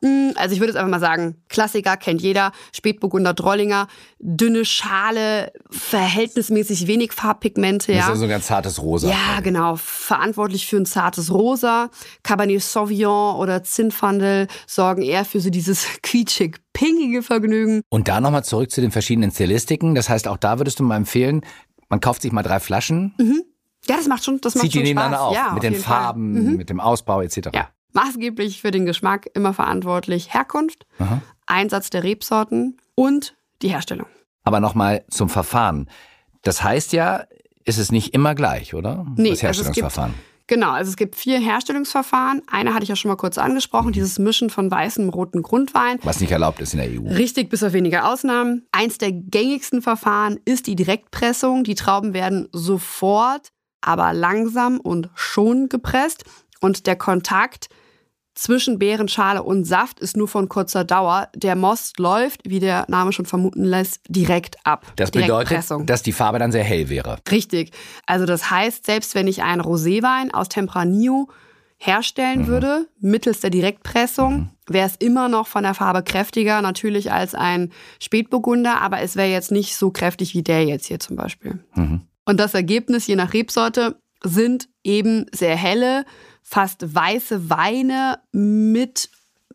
Mm, 0.01 0.31
Also 0.35 0.53
ich 0.53 0.59
würde 0.59 0.71
jetzt 0.73 0.77
einfach 0.77 0.89
mal 0.91 0.99
sagen, 0.99 1.35
Klassiker 1.49 1.97
kennt 1.97 2.21
jeder, 2.21 2.51
Spätburgunder 2.73 3.33
Drollinger, 3.33 3.87
dünne 4.19 4.65
Schale, 4.65 5.51
verhältnismäßig 5.69 6.87
wenig 6.87 7.13
Farbpigmente, 7.13 7.87
Das 7.87 7.95
ja. 7.95 8.03
ist 8.05 8.09
also 8.09 8.23
ein 8.23 8.29
ganz 8.29 8.47
zartes 8.47 8.81
Rosa. 8.81 9.09
Ja, 9.09 9.39
genau. 9.41 9.75
Verantwortlich 9.77 10.67
für 10.67 10.77
ein 10.77 10.85
zartes 10.85 11.31
Rosa. 11.31 11.89
Cabernet 12.23 12.61
Sauvignon 12.61 13.35
oder 13.37 13.63
Zinfandel 13.63 14.47
sorgen 14.67 15.01
eher 15.01 15.25
für 15.25 15.39
so 15.39 15.49
dieses 15.49 15.85
quietschig-pinkige 16.03 17.23
Vergnügen. 17.23 17.81
Und 17.89 18.07
da 18.07 18.21
nochmal 18.21 18.43
zurück 18.43 18.71
zu 18.71 18.81
den 18.81 18.91
verschiedenen 18.91 19.31
Stilistiken. 19.31 19.95
Das 19.95 20.09
heißt, 20.09 20.27
auch 20.27 20.37
da 20.37 20.59
würdest 20.59 20.79
du 20.79 20.83
mal 20.83 20.97
empfehlen, 20.97 21.41
man 21.89 21.99
kauft 21.99 22.21
sich 22.21 22.31
mal 22.31 22.43
drei 22.43 22.59
Flaschen, 22.59 23.13
Ja, 23.87 23.95
das 23.97 24.07
macht 24.07 24.23
schon, 24.25 24.41
das 24.41 24.55
macht 24.55 24.63
zieht 24.63 24.73
die 24.73 24.77
schon 24.79 24.83
nebeneinander 24.83 25.17
Spaß. 25.17 25.27
auf. 25.27 25.35
Ja, 25.35 25.53
mit 25.53 25.63
den. 25.63 25.75
Farben, 25.75 26.55
mit 26.57 26.69
dem 26.69 26.79
Ausbau 26.79 27.21
etc. 27.21 27.49
Ja. 27.53 27.69
Maßgeblich 27.95 28.61
für 28.61 28.71
den 28.71 28.85
Geschmack 28.85 29.27
immer 29.33 29.53
verantwortlich 29.53 30.33
Herkunft, 30.33 30.85
Aha. 30.99 31.21
Einsatz 31.47 31.89
der 31.89 32.03
Rebsorten 32.03 32.77
und 32.93 33.35
die 33.61 33.69
Herstellung. 33.69 34.07
Aber 34.43 34.59
nochmal 34.59 35.03
zum 35.09 35.29
Verfahren. 35.29 35.89
Das 36.43 36.61
heißt 36.63 36.93
ja, 36.93 37.23
ist 37.63 37.79
es 37.79 37.91
nicht 37.91 38.13
immer 38.13 38.35
gleich, 38.35 38.73
oder? 38.75 39.05
Nee, 39.15 39.29
das 39.31 39.43
also 39.43 39.61
es 39.61 39.67
gibt- 39.71 39.77
Herstellungsverfahren. 39.85 40.13
Genau, 40.47 40.69
also 40.73 40.89
es 40.89 40.95
gibt 40.95 41.15
vier 41.15 41.39
Herstellungsverfahren. 41.39 42.43
Eine 42.51 42.75
hatte 42.75 42.83
ich 42.83 42.89
ja 42.89 42.95
schon 42.95 43.09
mal 43.09 43.15
kurz 43.15 43.39
angesprochen, 43.39 43.93
dieses 43.93 44.19
Mischen 44.19 44.51
von 44.51 44.69
weißem 44.69 45.05
und 45.05 45.09
rotem 45.09 45.41
Grundwein. 45.41 45.97
was 46.03 46.19
nicht 46.19 46.31
erlaubt 46.31 46.59
ist 46.61 46.75
in 46.75 46.79
der 46.81 46.89
EU. 47.01 47.07
Richtig, 47.07 47.49
bis 47.49 47.63
auf 47.63 47.73
wenige 47.73 48.03
Ausnahmen. 48.05 48.67
Eins 48.71 48.99
der 48.99 49.11
gängigsten 49.11 49.81
Verfahren 49.81 50.39
ist 50.45 50.67
die 50.67 50.75
Direktpressung. 50.75 51.63
Die 51.63 51.73
Trauben 51.73 52.13
werden 52.13 52.47
sofort, 52.51 53.47
aber 53.81 54.13
langsam 54.13 54.79
und 54.79 55.09
schon 55.15 55.67
gepresst. 55.69 56.25
Und 56.61 56.85
der 56.85 56.95
Kontakt 56.95 57.67
zwischen 58.35 58.77
Beerenschale 58.77 59.41
und 59.41 59.63
Saft 59.63 59.99
ist 59.99 60.17
nur 60.17 60.27
von 60.27 60.49
kurzer 60.49 60.83
Dauer. 60.83 61.29
Der 61.33 61.55
Most 61.55 61.99
läuft, 61.99 62.41
wie 62.43 62.59
der 62.59 62.85
Name 62.89 63.13
schon 63.13 63.25
vermuten 63.25 63.63
lässt, 63.63 64.01
direkt 64.09 64.57
ab. 64.65 64.85
Das 64.97 65.11
bedeutet, 65.11 65.65
dass 65.85 66.03
die 66.03 66.11
Farbe 66.11 66.37
dann 66.37 66.51
sehr 66.51 66.63
hell 66.63 66.89
wäre. 66.89 67.17
Richtig. 67.31 67.71
Also 68.05 68.25
das 68.25 68.51
heißt, 68.51 68.85
selbst 68.85 69.15
wenn 69.15 69.27
ich 69.27 69.41
einen 69.41 69.61
Roséwein 69.61 70.31
aus 70.31 70.49
Tempranillo 70.49 71.29
herstellen 71.77 72.41
mhm. 72.41 72.47
würde, 72.47 72.87
mittels 72.99 73.39
der 73.39 73.49
Direktpressung, 73.49 74.35
mhm. 74.35 74.49
wäre 74.67 74.87
es 74.87 74.95
immer 74.97 75.29
noch 75.29 75.47
von 75.47 75.63
der 75.63 75.73
Farbe 75.73 76.03
kräftiger, 76.03 76.61
natürlich 76.61 77.11
als 77.11 77.35
ein 77.35 77.71
Spätburgunder, 77.99 78.81
aber 78.81 79.01
es 79.01 79.15
wäre 79.15 79.29
jetzt 79.29 79.51
nicht 79.51 79.75
so 79.75 79.91
kräftig 79.91 80.33
wie 80.33 80.43
der 80.43 80.65
jetzt 80.65 80.85
hier 80.85 80.99
zum 80.99 81.15
Beispiel. 81.15 81.59
Mhm. 81.75 82.01
Und 82.25 82.39
das 82.39 82.53
Ergebnis, 82.53 83.07
je 83.07 83.15
nach 83.15 83.33
Rebsorte, 83.33 83.99
sind 84.23 84.67
eben 84.83 85.27
sehr 85.31 85.55
helle, 85.55 86.05
fast 86.47 86.93
weiße 86.93 87.49
Weine 87.49 88.19
mit, 88.31 89.09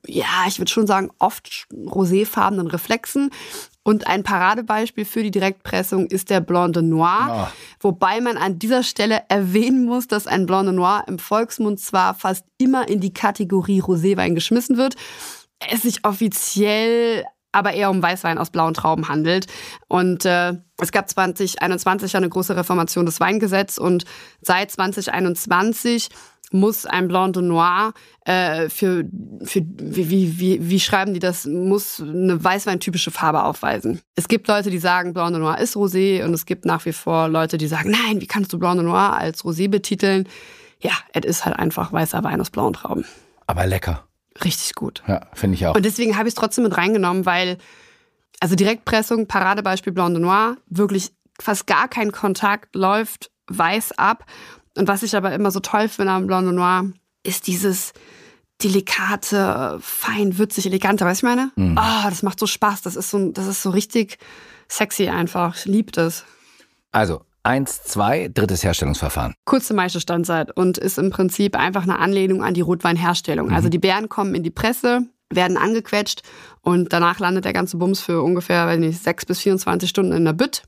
ja, 0.06 0.44
ich 0.48 0.58
würde 0.58 0.70
schon 0.70 0.88
sagen, 0.88 1.10
oft 1.20 1.68
roséfarbenen 1.72 2.66
Reflexen. 2.66 3.30
Und 3.82 4.08
ein 4.08 4.24
Paradebeispiel 4.24 5.04
für 5.04 5.22
die 5.22 5.30
Direktpressung 5.30 6.06
ist 6.08 6.30
der 6.30 6.40
Blanc 6.40 6.74
de 6.74 6.82
Noir. 6.82 7.48
Oh. 7.48 7.52
Wobei 7.80 8.20
man 8.20 8.36
an 8.36 8.58
dieser 8.58 8.82
Stelle 8.82 9.22
erwähnen 9.28 9.86
muss, 9.86 10.08
dass 10.08 10.26
ein 10.26 10.46
Blanc 10.46 10.66
de 10.66 10.74
Noir 10.74 11.04
im 11.06 11.18
Volksmund 11.18 11.80
zwar 11.80 12.14
fast 12.14 12.44
immer 12.58 12.88
in 12.88 13.00
die 13.00 13.14
Kategorie 13.14 13.80
Roséwein 13.80 14.34
geschmissen 14.34 14.76
wird, 14.76 14.96
es 15.70 15.82
sich 15.82 16.04
offiziell 16.04 17.24
aber 17.52 17.72
eher 17.72 17.90
um 17.90 18.02
Weißwein 18.02 18.38
aus 18.38 18.50
blauen 18.50 18.74
Trauben 18.74 19.08
handelt. 19.08 19.46
Und 19.88 20.24
äh, 20.24 20.54
es 20.78 20.92
gab 20.92 21.08
2021 21.08 22.12
ja 22.12 22.18
eine 22.18 22.28
große 22.28 22.56
Reformation 22.56 23.06
des 23.06 23.20
Weingesetzes 23.20 23.78
und 23.78 24.04
seit 24.40 24.70
2021 24.70 26.08
muss 26.52 26.86
ein 26.86 27.08
Blanc 27.08 27.34
de 27.34 27.42
Noir 27.42 27.92
äh, 28.24 28.68
für, 28.68 29.04
für 29.42 29.60
wie, 29.64 30.10
wie, 30.10 30.40
wie, 30.40 30.70
wie 30.70 30.80
schreiben 30.80 31.14
die 31.14 31.20
das, 31.20 31.46
muss 31.46 32.00
eine 32.00 32.42
Weißwein-typische 32.42 33.10
Farbe 33.10 33.44
aufweisen. 33.44 34.00
Es 34.16 34.28
gibt 34.28 34.48
Leute, 34.48 34.70
die 34.70 34.78
sagen, 34.78 35.12
Blanc 35.12 35.32
de 35.32 35.40
Noir 35.40 35.58
ist 35.58 35.76
Rosé 35.76 36.24
und 36.24 36.34
es 36.34 36.46
gibt 36.46 36.64
nach 36.64 36.84
wie 36.86 36.92
vor 36.92 37.28
Leute, 37.28 37.58
die 37.58 37.66
sagen, 37.66 37.90
nein, 37.90 38.20
wie 38.20 38.26
kannst 38.26 38.52
du 38.52 38.58
Blanc 38.58 38.76
de 38.76 38.84
Noir 38.84 39.16
als 39.16 39.44
Rosé 39.44 39.68
betiteln? 39.68 40.28
Ja, 40.80 40.92
es 41.12 41.24
ist 41.24 41.44
halt 41.44 41.58
einfach 41.58 41.92
weißer 41.92 42.24
Wein 42.24 42.40
aus 42.40 42.50
blauen 42.50 42.72
Trauben. 42.72 43.04
Aber 43.46 43.66
lecker. 43.66 44.06
Richtig 44.44 44.74
gut. 44.74 45.02
Ja, 45.06 45.26
finde 45.34 45.56
ich 45.56 45.66
auch. 45.66 45.74
Und 45.74 45.84
deswegen 45.84 46.16
habe 46.16 46.28
ich 46.28 46.32
es 46.32 46.40
trotzdem 46.40 46.64
mit 46.64 46.76
reingenommen, 46.76 47.26
weil, 47.26 47.58
also 48.40 48.54
Direktpressung, 48.54 49.26
Paradebeispiel 49.26 49.92
Blanc 49.92 50.14
de 50.14 50.22
Noir, 50.22 50.56
wirklich 50.68 51.12
fast 51.38 51.66
gar 51.66 51.88
kein 51.88 52.12
Kontakt, 52.12 52.74
läuft 52.74 53.30
weiß 53.50 53.92
ab. 53.98 54.24
Und 54.76 54.88
was 54.88 55.02
ich 55.02 55.16
aber 55.16 55.32
immer 55.32 55.50
so 55.50 55.60
toll 55.60 55.88
finde 55.88 56.12
am 56.12 56.26
Blanc 56.26 56.46
de 56.46 56.54
Noir, 56.54 56.90
ist 57.22 57.46
dieses 57.46 57.92
delikate, 58.62 59.78
fein, 59.80 60.38
würzig, 60.38 60.66
elegante, 60.66 61.04
weißt 61.04 61.22
du, 61.22 61.26
ich 61.26 61.36
meine? 61.36 61.50
Mhm. 61.56 61.78
Oh, 61.78 62.08
das 62.08 62.22
macht 62.22 62.38
so 62.38 62.46
Spaß. 62.46 62.82
Das 62.82 62.96
ist 62.96 63.10
so, 63.10 63.30
das 63.30 63.46
ist 63.46 63.62
so 63.62 63.70
richtig 63.70 64.18
sexy 64.68 65.08
einfach. 65.08 65.56
Ich 65.56 65.64
liebe 65.64 65.92
das. 65.92 66.24
Also, 66.92 67.22
Eins, 67.42 67.82
zwei, 67.84 68.28
drittes 68.28 68.62
Herstellungsverfahren. 68.64 69.34
Kurze 69.46 69.72
Maischestandzeit 69.72 70.54
und 70.54 70.76
ist 70.76 70.98
im 70.98 71.08
Prinzip 71.08 71.56
einfach 71.56 71.84
eine 71.84 71.98
Anlehnung 71.98 72.44
an 72.44 72.52
die 72.52 72.60
Rotweinherstellung. 72.60 73.48
Mhm. 73.48 73.54
Also 73.54 73.70
die 73.70 73.78
Beeren 73.78 74.10
kommen 74.10 74.34
in 74.34 74.42
die 74.42 74.50
Presse, 74.50 75.06
werden 75.30 75.56
angequetscht 75.56 76.22
und 76.60 76.92
danach 76.92 77.18
landet 77.18 77.46
der 77.46 77.54
ganze 77.54 77.78
Bums 77.78 78.00
für 78.00 78.20
ungefähr, 78.20 78.66
weiß 78.66 78.78
nicht, 78.78 79.02
sechs 79.02 79.24
bis 79.24 79.40
24 79.40 79.88
Stunden 79.88 80.12
in 80.12 80.26
der 80.26 80.34
Bütt. 80.34 80.64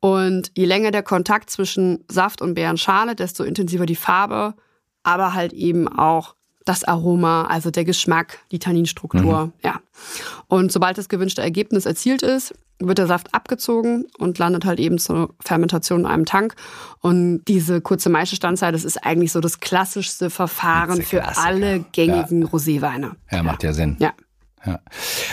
Und 0.00 0.50
je 0.56 0.64
länger 0.64 0.90
der 0.90 1.02
Kontakt 1.02 1.50
zwischen 1.50 2.04
Saft 2.08 2.40
und 2.40 2.54
Beerenschale, 2.54 3.14
desto 3.14 3.44
intensiver 3.44 3.86
die 3.86 3.96
Farbe, 3.96 4.54
aber 5.02 5.34
halt 5.34 5.52
eben 5.52 5.88
auch 5.88 6.34
das 6.64 6.84
Aroma, 6.84 7.44
also 7.44 7.70
der 7.70 7.84
Geschmack, 7.84 8.38
die 8.50 8.58
Tanninstruktur, 8.58 9.46
mhm. 9.46 9.52
ja. 9.62 9.80
Und 10.46 10.72
sobald 10.72 10.98
das 10.98 11.08
gewünschte 11.08 11.42
Ergebnis 11.42 11.86
erzielt 11.86 12.22
ist, 12.22 12.54
wird 12.78 12.98
der 12.98 13.06
Saft 13.06 13.34
abgezogen 13.34 14.06
und 14.18 14.38
landet 14.38 14.64
halt 14.64 14.80
eben 14.80 14.98
zur 14.98 15.34
Fermentation 15.40 16.00
in 16.00 16.06
einem 16.06 16.24
Tank. 16.24 16.54
Und 17.00 17.44
diese 17.44 17.80
kurze 17.80 18.08
Maischestandzeit, 18.08 18.74
das 18.74 18.84
ist 18.84 19.04
eigentlich 19.04 19.32
so 19.32 19.40
das 19.40 19.60
klassischste 19.60 20.30
Verfahren 20.30 21.02
für 21.02 21.36
alle 21.36 21.84
gängigen 21.92 22.42
ja. 22.42 22.48
Roséweine. 22.48 23.12
Ja, 23.30 23.38
ja, 23.38 23.42
macht 23.42 23.62
ja 23.62 23.72
Sinn. 23.72 23.96
Ja. 23.98 24.12
Ja. 24.64 24.80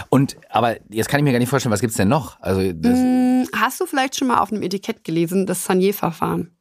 Und 0.10 0.38
aber 0.50 0.78
jetzt 0.90 1.10
kann 1.10 1.20
ich 1.20 1.24
mir 1.24 1.32
gar 1.32 1.40
nicht 1.40 1.50
vorstellen, 1.50 1.74
was 1.74 1.82
gibt's 1.82 1.98
denn 1.98 2.08
noch? 2.08 2.40
Also 2.40 2.62
hm, 2.62 3.48
hast 3.56 3.80
du 3.80 3.86
vielleicht 3.86 4.18
schon 4.18 4.28
mal 4.30 4.40
auf 4.40 4.52
einem 4.52 4.62
Etikett 4.62 5.04
gelesen, 5.04 5.46
das 5.46 5.66
Sanier-Verfahren? 5.66 6.52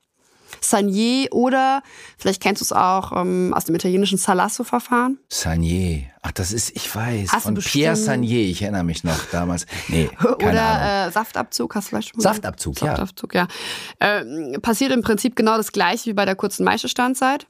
Sanier 0.60 1.28
oder 1.32 1.82
vielleicht 2.18 2.42
kennst 2.42 2.60
du 2.60 2.64
es 2.64 2.72
auch 2.72 3.12
ähm, 3.12 3.52
aus 3.54 3.64
dem 3.64 3.74
italienischen 3.74 4.18
Salasso-Verfahren. 4.18 5.18
Sanier. 5.28 6.04
Ach, 6.22 6.32
das 6.32 6.52
ist, 6.52 6.74
ich 6.74 6.94
weiß, 6.94 7.32
hast 7.32 7.42
von 7.44 7.54
Pierre 7.54 7.96
Sanier. 7.96 8.40
Ich 8.40 8.62
erinnere 8.62 8.84
mich 8.84 9.04
noch 9.04 9.18
damals. 9.30 9.66
Nee, 9.88 10.10
oder 10.24 11.06
äh, 11.06 11.10
Saftabzug, 11.10 11.74
hast 11.74 11.86
du 11.86 11.90
vielleicht 11.90 12.08
schon 12.10 12.18
mal 12.18 12.22
Saftabzug, 12.22 12.80
ja. 12.80 12.96
Saftabzug, 12.96 13.34
ja. 13.34 13.48
Äh, 13.98 14.58
passiert 14.60 14.92
im 14.92 15.02
Prinzip 15.02 15.36
genau 15.36 15.56
das 15.56 15.72
gleiche 15.72 16.10
wie 16.10 16.14
bei 16.14 16.24
der 16.24 16.36
kurzen 16.36 16.64
Maischestandzeit. 16.64 17.46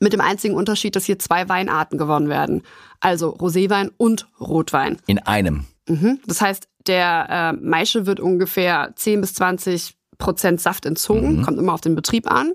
Mit 0.00 0.12
dem 0.12 0.20
einzigen 0.20 0.54
Unterschied, 0.54 0.96
dass 0.96 1.04
hier 1.04 1.18
zwei 1.18 1.48
Weinarten 1.48 1.98
gewonnen 1.98 2.28
werden. 2.28 2.62
Also 3.00 3.34
Roséwein 3.34 3.90
und 3.96 4.28
Rotwein. 4.40 4.98
In 5.06 5.18
einem. 5.18 5.66
Mhm. 5.88 6.20
Das 6.26 6.40
heißt, 6.40 6.68
der 6.86 7.26
äh, 7.30 7.52
Maische 7.52 8.06
wird 8.06 8.20
ungefähr 8.20 8.92
10 8.94 9.20
bis 9.20 9.34
20 9.34 9.96
Prozent 10.18 10.60
Saft 10.60 10.84
entzogen, 10.84 11.38
mhm. 11.38 11.42
kommt 11.42 11.58
immer 11.58 11.72
auf 11.72 11.80
den 11.80 11.94
Betrieb 11.94 12.30
an. 12.30 12.52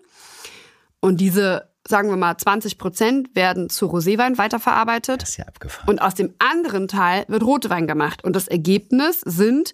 Und 0.99 1.21
diese, 1.21 1.69
sagen 1.87 2.09
wir 2.09 2.17
mal, 2.17 2.37
20 2.37 2.77
Prozent 2.77 3.35
werden 3.35 3.69
zu 3.69 3.87
Roséwein 3.87 4.37
weiterverarbeitet. 4.37 5.21
Das 5.21 5.29
ist 5.29 5.37
ja 5.37 5.45
abgefahren. 5.45 5.89
Und 5.89 6.01
aus 6.01 6.15
dem 6.15 6.33
anderen 6.39 6.87
Teil 6.87 7.25
wird 7.27 7.43
Rotwein 7.43 7.87
gemacht. 7.87 8.23
Und 8.23 8.35
das 8.35 8.47
Ergebnis 8.47 9.21
sind, 9.21 9.73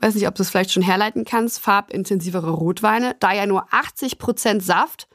weiß 0.00 0.14
nicht, 0.14 0.28
ob 0.28 0.34
du 0.34 0.42
es 0.42 0.50
vielleicht 0.50 0.72
schon 0.72 0.82
herleiten 0.82 1.24
kannst, 1.24 1.60
farbintensivere 1.60 2.50
Rotweine, 2.50 3.16
da 3.20 3.32
ja 3.32 3.46
nur 3.46 3.66
80 3.72 4.18
Prozent 4.18 4.62
Saft, 4.62 5.08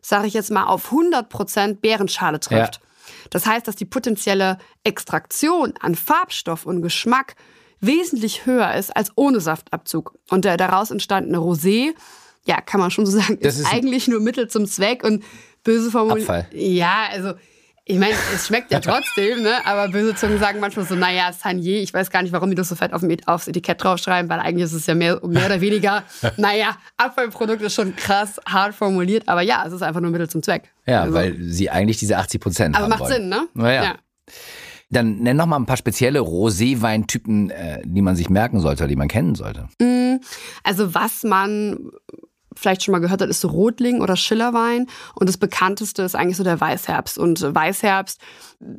sage 0.00 0.26
ich 0.26 0.34
jetzt 0.34 0.50
mal, 0.50 0.64
auf 0.64 0.86
100 0.86 1.28
Prozent 1.28 1.80
Beerenschale 1.80 2.40
trifft. 2.40 2.76
Ja. 2.76 2.82
Das 3.30 3.46
heißt, 3.46 3.66
dass 3.66 3.76
die 3.76 3.84
potenzielle 3.84 4.58
Extraktion 4.84 5.74
an 5.80 5.94
Farbstoff 5.94 6.66
und 6.66 6.82
Geschmack 6.82 7.36
wesentlich 7.80 8.46
höher 8.46 8.74
ist 8.74 8.94
als 8.96 9.10
ohne 9.14 9.40
Saftabzug. 9.40 10.18
Und 10.30 10.44
der 10.44 10.56
daraus 10.56 10.90
entstandene 10.90 11.38
Rosé, 11.38 11.94
ja, 12.44 12.60
kann 12.60 12.80
man 12.80 12.90
schon 12.90 13.06
so 13.06 13.18
sagen, 13.18 13.38
ist, 13.38 13.58
ist 13.58 13.72
eigentlich 13.72 14.08
nur 14.08 14.20
Mittel 14.20 14.48
zum 14.48 14.66
Zweck 14.66 15.04
und 15.04 15.24
böse 15.64 15.90
Formulierung. 15.90 16.44
Ja, 16.52 17.08
also 17.10 17.34
ich 17.88 17.98
meine, 17.98 18.14
es 18.34 18.46
schmeckt 18.46 18.70
ja 18.70 18.80
trotzdem, 18.80 19.42
ne? 19.42 19.64
aber 19.64 19.88
böse 19.88 20.14
Zungen 20.14 20.38
sagen 20.38 20.60
manchmal 20.60 20.84
so, 20.84 20.94
naja, 20.94 21.32
Sanier, 21.32 21.80
ich 21.80 21.92
weiß 21.92 22.10
gar 22.10 22.22
nicht, 22.22 22.32
warum 22.32 22.50
die 22.50 22.54
das 22.54 22.68
so 22.68 22.74
fett 22.74 22.92
auf 22.92 23.00
dem, 23.00 23.16
aufs 23.24 23.48
Etikett 23.48 23.82
draufschreiben, 23.82 24.30
weil 24.30 24.40
eigentlich 24.40 24.64
ist 24.64 24.74
es 24.74 24.86
ja 24.86 24.94
mehr, 24.94 25.18
mehr 25.26 25.46
oder 25.46 25.60
weniger, 25.62 26.04
naja, 26.36 26.76
Abfallprodukt 26.98 27.62
ist 27.62 27.74
schon 27.74 27.96
krass 27.96 28.38
hart 28.46 28.74
formuliert, 28.74 29.26
aber 29.26 29.40
ja, 29.40 29.64
es 29.66 29.72
ist 29.72 29.82
einfach 29.82 30.02
nur 30.02 30.10
Mittel 30.10 30.28
zum 30.28 30.42
Zweck. 30.42 30.70
Ja, 30.86 31.02
also. 31.02 31.14
weil 31.14 31.36
sie 31.38 31.70
eigentlich 31.70 31.96
diese 31.96 32.18
80 32.18 32.40
Prozent 32.40 32.76
haben 32.76 32.92
Aber 32.92 32.98
macht. 32.98 33.10
Sinn, 33.10 33.30
ne? 33.30 33.48
Naja. 33.54 33.82
Ja. 33.82 33.94
Dann 34.90 35.18
nenn 35.18 35.36
noch 35.36 35.46
mal 35.46 35.56
ein 35.56 35.66
paar 35.66 35.76
spezielle 35.78 36.20
Roséweintypen, 36.20 37.50
äh, 37.50 37.82
die 37.84 38.02
man 38.02 38.16
sich 38.16 38.28
merken 38.28 38.60
sollte, 38.60 38.86
die 38.86 38.96
man 38.96 39.08
kennen 39.08 39.34
sollte. 39.34 39.68
Mm, 39.80 40.16
also 40.62 40.94
was 40.94 41.24
man 41.24 41.90
vielleicht 42.58 42.84
schon 42.84 42.92
mal 42.92 42.98
gehört 42.98 43.22
hat, 43.22 43.28
ist 43.28 43.40
so 43.40 43.48
Rotling 43.48 44.00
oder 44.00 44.16
Schillerwein. 44.16 44.86
Und 45.14 45.28
das 45.28 45.36
bekannteste 45.36 46.02
ist 46.02 46.14
eigentlich 46.14 46.36
so 46.36 46.44
der 46.44 46.60
Weißherbst. 46.60 47.18
Und 47.18 47.42
Weißherbst 47.42 48.20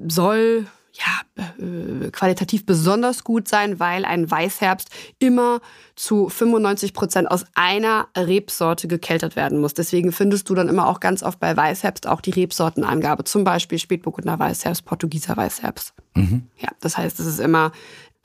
soll 0.08 0.68
ja, 0.94 1.44
äh, 1.64 2.10
qualitativ 2.12 2.66
besonders 2.66 3.24
gut 3.24 3.48
sein, 3.48 3.80
weil 3.80 4.06
ein 4.06 4.30
Weißherbst 4.30 4.90
immer 5.20 5.62
zu 5.96 6.30
95 6.30 6.94
Prozent 6.94 7.30
aus 7.30 7.46
einer 7.54 8.08
Rebsorte 8.18 8.88
gekeltert 8.88 9.36
werden 9.36 9.60
muss. 9.60 9.74
Deswegen 9.74 10.12
findest 10.12 10.50
du 10.50 10.56
dann 10.56 10.68
immer 10.68 10.88
auch 10.88 11.00
ganz 11.00 11.24
oft 11.24 11.40
bei 11.40 11.56
Weißherbst 11.56 12.08
auch 12.08 12.22
die 12.22 12.32
Rebsortenangabe. 12.32 13.24
Zum 13.24 13.44
Beispiel 13.44 13.80
Spätburgunder 13.80 14.40
Weißherbst, 14.40 14.86
Portugieser 14.86 15.38
Weißherbst. 15.38 15.94
Mhm. 16.16 16.48
Ja, 16.58 16.70
das 16.82 16.98
heißt, 16.98 17.20
es 17.20 17.28
ist 17.28 17.40
immer 17.40 17.72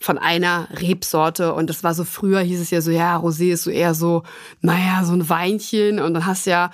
von 0.04 0.18
einer 0.18 0.68
Rebsorte 0.70 1.54
und 1.54 1.70
das 1.70 1.82
war 1.82 1.94
so 1.94 2.04
früher 2.04 2.40
hieß 2.40 2.60
es 2.60 2.70
ja 2.70 2.82
so, 2.82 2.90
ja, 2.90 3.16
Rosé 3.16 3.52
ist 3.52 3.62
so 3.62 3.70
eher 3.70 3.94
so, 3.94 4.22
naja, 4.60 5.02
so 5.02 5.14
ein 5.14 5.30
Weinchen 5.30 5.98
und 5.98 6.12
dann 6.12 6.26
hast 6.26 6.44
du 6.44 6.50
ja 6.50 6.70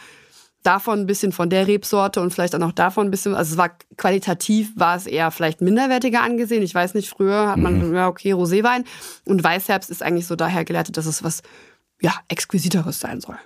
davon 0.64 0.98
ein 0.98 1.06
bisschen 1.06 1.30
von 1.30 1.48
der 1.48 1.68
Rebsorte 1.68 2.20
und 2.20 2.32
vielleicht 2.32 2.56
auch 2.56 2.58
noch 2.58 2.72
davon 2.72 3.06
ein 3.06 3.10
bisschen. 3.12 3.36
Also 3.36 3.52
es 3.52 3.56
war 3.56 3.70
qualitativ 3.96 4.72
war 4.74 4.96
es 4.96 5.06
eher 5.06 5.30
vielleicht 5.30 5.60
minderwertiger 5.60 6.22
angesehen. 6.22 6.62
Ich 6.64 6.74
weiß 6.74 6.94
nicht, 6.94 7.08
früher 7.08 7.48
hat 7.48 7.58
man, 7.58 7.88
mhm. 7.88 7.94
ja, 7.94 8.08
okay, 8.08 8.34
Roséwein. 8.34 8.84
Und 9.24 9.44
Weißherbst 9.44 9.90
ist 9.90 10.02
eigentlich 10.02 10.26
so 10.26 10.34
daher 10.34 10.64
geleitet, 10.64 10.96
dass 10.96 11.06
es 11.06 11.22
was, 11.22 11.42
ja, 12.02 12.12
Exquisiteres 12.28 12.98
sein 12.98 13.20
soll. 13.20 13.38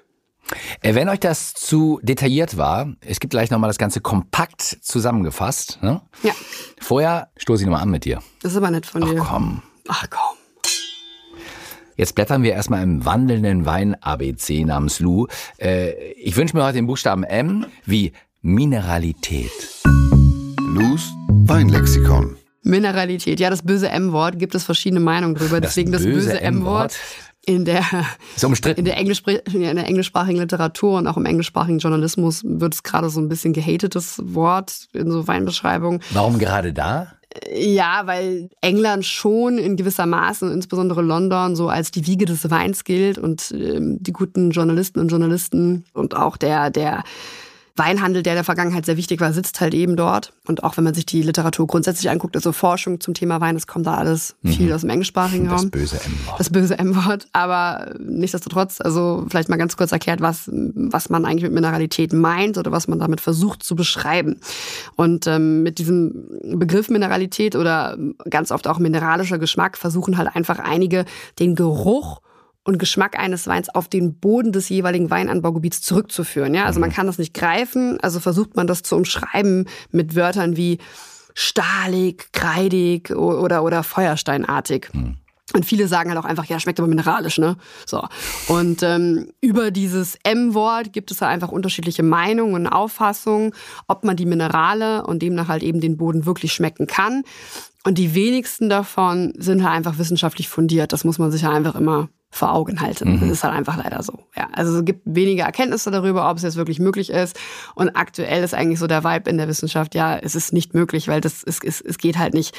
Äh, 0.80 0.94
wenn 0.94 1.10
euch 1.10 1.20
das 1.20 1.52
zu 1.52 2.00
detailliert 2.02 2.56
war, 2.56 2.94
es 3.00 3.20
gibt 3.20 3.32
gleich 3.32 3.50
nochmal 3.50 3.68
das 3.68 3.78
Ganze 3.78 4.00
kompakt 4.00 4.62
zusammengefasst. 4.62 5.78
Ne? 5.82 6.00
Ja. 6.22 6.32
Vorher 6.80 7.28
stoße 7.36 7.62
ich 7.62 7.66
nochmal 7.66 7.82
an 7.82 7.90
mit 7.90 8.06
dir. 8.06 8.20
Das 8.42 8.52
ist 8.52 8.56
aber 8.56 8.70
nett 8.70 8.86
von 8.86 9.02
Ach, 9.04 9.10
dir. 9.10 9.20
Ach 9.22 9.28
komm. 9.28 9.62
Ach 9.88 10.06
komm. 10.08 10.36
Jetzt 11.96 12.14
blättern 12.14 12.42
wir 12.42 12.52
erstmal 12.52 12.82
im 12.82 13.04
wandelnden 13.04 13.66
Wein-ABC 13.66 14.64
namens 14.64 14.98
Lou. 14.98 15.26
Äh, 15.58 15.92
ich 16.14 16.36
wünsche 16.36 16.56
mir 16.56 16.64
heute 16.64 16.74
den 16.74 16.86
Buchstaben 16.86 17.22
M 17.22 17.66
wie 17.84 18.12
Mineralität. 18.40 19.52
Lous 20.74 21.12
Weinlexikon. 21.28 22.36
Mineralität. 22.62 23.38
Ja, 23.38 23.50
das 23.50 23.62
böse 23.62 23.90
M-Wort 23.90 24.38
gibt 24.38 24.54
es 24.54 24.64
verschiedene 24.64 25.00
Meinungen 25.00 25.34
drüber. 25.34 25.60
Das 25.60 25.74
Deswegen 25.74 25.92
das 25.92 26.02
böse 26.02 26.30
böse 26.30 26.40
M-Wort? 26.40 26.96
In 27.46 27.66
der, 27.66 27.84
Ist 28.34 28.42
umstritten. 28.42 28.78
in 28.78 28.86
der, 28.86 28.96
Englischspr 28.96 29.32
in 29.52 29.60
der 29.76 29.86
englischsprachigen 29.86 30.40
Literatur 30.40 30.96
und 30.96 31.06
auch 31.06 31.18
im 31.18 31.26
englischsprachigen 31.26 31.78
Journalismus 31.78 32.40
wird 32.42 32.72
es 32.72 32.82
gerade 32.82 33.10
so 33.10 33.20
ein 33.20 33.28
bisschen 33.28 33.52
gehatetes 33.52 34.18
Wort 34.24 34.88
in 34.94 35.10
so 35.10 35.28
Weinbeschreibungen. 35.28 36.00
Warum 36.14 36.38
gerade 36.38 36.72
da? 36.72 37.12
Ja, 37.52 38.02
weil 38.06 38.48
England 38.60 39.04
schon 39.04 39.58
in 39.58 39.76
gewisser 39.76 40.06
Maße, 40.06 40.52
insbesondere 40.52 41.02
London, 41.02 41.56
so 41.56 41.68
als 41.68 41.90
die 41.90 42.06
Wiege 42.06 42.26
des 42.26 42.48
Weins 42.50 42.84
gilt 42.84 43.18
und 43.18 43.52
ähm, 43.52 43.98
die 44.00 44.12
guten 44.12 44.50
Journalisten 44.50 45.00
und 45.00 45.08
Journalisten 45.08 45.84
und 45.94 46.16
auch 46.16 46.36
der, 46.36 46.70
der 46.70 47.02
Weinhandel, 47.76 48.22
der 48.22 48.34
in 48.34 48.36
der 48.36 48.44
Vergangenheit 48.44 48.86
sehr 48.86 48.96
wichtig 48.96 49.20
war, 49.20 49.32
sitzt 49.32 49.60
halt 49.60 49.74
eben 49.74 49.96
dort. 49.96 50.32
Und 50.46 50.62
auch 50.62 50.76
wenn 50.76 50.84
man 50.84 50.94
sich 50.94 51.06
die 51.06 51.22
Literatur 51.22 51.66
grundsätzlich 51.66 52.08
anguckt, 52.08 52.36
also 52.36 52.52
Forschung 52.52 53.00
zum 53.00 53.14
Thema 53.14 53.40
Wein, 53.40 53.56
es 53.56 53.66
kommt 53.66 53.86
da 53.86 53.94
alles 53.94 54.36
viel 54.44 54.72
aus 54.72 54.82
dem 54.82 54.90
englischsprachigen 54.90 55.46
Mhm. 55.46 55.50
Das 55.50 55.62
Raum. 55.62 55.70
böse 55.70 55.96
M-Wort. 55.96 56.38
Das 56.38 56.50
böse 56.50 56.78
M-Wort. 56.78 57.26
Aber 57.32 57.94
nichtsdestotrotz, 57.98 58.80
also 58.80 59.26
vielleicht 59.28 59.48
mal 59.48 59.56
ganz 59.56 59.76
kurz 59.76 59.90
erklärt, 59.90 60.20
was, 60.20 60.48
was 60.52 61.10
man 61.10 61.24
eigentlich 61.24 61.42
mit 61.42 61.52
Mineralität 61.52 62.12
meint 62.12 62.58
oder 62.58 62.70
was 62.70 62.86
man 62.86 63.00
damit 63.00 63.20
versucht 63.20 63.64
zu 63.64 63.74
beschreiben. 63.74 64.38
Und 64.94 65.26
ähm, 65.26 65.64
mit 65.64 65.78
diesem 65.78 66.28
Begriff 66.58 66.90
Mineralität 66.90 67.56
oder 67.56 67.98
ganz 68.30 68.52
oft 68.52 68.68
auch 68.68 68.78
mineralischer 68.78 69.38
Geschmack 69.38 69.76
versuchen 69.76 70.16
halt 70.16 70.34
einfach 70.36 70.60
einige 70.60 71.04
den 71.40 71.56
Geruch 71.56 72.20
und 72.64 72.78
Geschmack 72.78 73.18
eines 73.18 73.46
Weins 73.46 73.68
auf 73.68 73.88
den 73.88 74.18
Boden 74.18 74.52
des 74.52 74.68
jeweiligen 74.68 75.10
Weinanbaugebiets 75.10 75.82
zurückzuführen. 75.82 76.54
Ja, 76.54 76.64
also 76.64 76.80
man 76.80 76.90
kann 76.90 77.06
das 77.06 77.18
nicht 77.18 77.34
greifen, 77.34 78.00
also 78.00 78.20
versucht 78.20 78.56
man 78.56 78.66
das 78.66 78.82
zu 78.82 78.96
umschreiben 78.96 79.68
mit 79.90 80.16
Wörtern 80.16 80.56
wie 80.56 80.78
stahlig, 81.34 82.32
kreidig 82.32 83.10
oder, 83.10 83.62
oder 83.62 83.82
feuersteinartig. 83.82 84.88
Und 85.52 85.66
viele 85.66 85.88
sagen 85.88 86.08
halt 86.10 86.18
auch 86.18 86.24
einfach, 86.24 86.46
ja, 86.46 86.58
schmeckt 86.58 86.80
aber 86.80 86.88
mineralisch, 86.88 87.38
ne? 87.38 87.56
So. 87.86 88.02
Und 88.48 88.82
ähm, 88.82 89.28
über 89.42 89.70
dieses 89.70 90.16
M-Wort 90.24 90.92
gibt 90.92 91.10
es 91.10 91.20
ja 91.20 91.28
einfach 91.28 91.50
unterschiedliche 91.50 92.02
Meinungen 92.02 92.54
und 92.54 92.66
Auffassungen, 92.66 93.52
ob 93.86 94.04
man 94.04 94.16
die 94.16 94.24
Minerale 94.24 95.06
und 95.06 95.20
demnach 95.22 95.48
halt 95.48 95.62
eben 95.62 95.80
den 95.80 95.98
Boden 95.98 96.24
wirklich 96.24 96.54
schmecken 96.54 96.86
kann. 96.86 97.24
Und 97.84 97.98
die 97.98 98.14
wenigsten 98.14 98.70
davon 98.70 99.34
sind 99.36 99.62
halt 99.62 99.76
einfach 99.76 99.98
wissenschaftlich 99.98 100.48
fundiert. 100.48 100.94
Das 100.94 101.04
muss 101.04 101.18
man 101.18 101.30
sich 101.30 101.42
ja 101.42 101.50
einfach 101.50 101.74
immer 101.74 102.08
vor 102.34 102.52
Augen 102.52 102.80
halten. 102.80 103.20
Das 103.20 103.30
ist 103.30 103.44
halt 103.44 103.54
einfach 103.54 103.76
leider 103.76 104.02
so. 104.02 104.26
Ja, 104.36 104.48
also 104.52 104.78
es 104.78 104.84
gibt 104.84 105.02
wenige 105.04 105.42
Erkenntnisse 105.42 105.90
darüber, 105.90 106.28
ob 106.28 106.36
es 106.36 106.42
jetzt 106.42 106.56
wirklich 106.56 106.80
möglich 106.80 107.10
ist. 107.10 107.38
Und 107.74 107.90
aktuell 107.90 108.42
ist 108.42 108.54
eigentlich 108.54 108.80
so 108.80 108.86
der 108.86 109.04
Vibe 109.04 109.30
in 109.30 109.38
der 109.38 109.46
Wissenschaft, 109.46 109.94
ja, 109.94 110.16
es 110.16 110.34
ist 110.34 110.52
nicht 110.52 110.74
möglich, 110.74 111.06
weil 111.06 111.20
das 111.20 111.44
ist, 111.44 111.62
es, 111.64 111.80
es 111.80 111.98
geht 111.98 112.18
halt 112.18 112.34
nicht. 112.34 112.56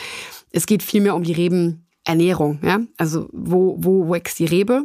Es 0.52 0.66
geht 0.66 0.82
vielmehr 0.82 1.16
um 1.16 1.24
die 1.24 1.34
Rebenernährung. 1.34 2.60
Ja? 2.64 2.80
Also 2.98 3.28
wo, 3.34 3.76
wo 3.80 4.10
wächst 4.10 4.40
die 4.40 4.46
Rebe? 4.46 4.84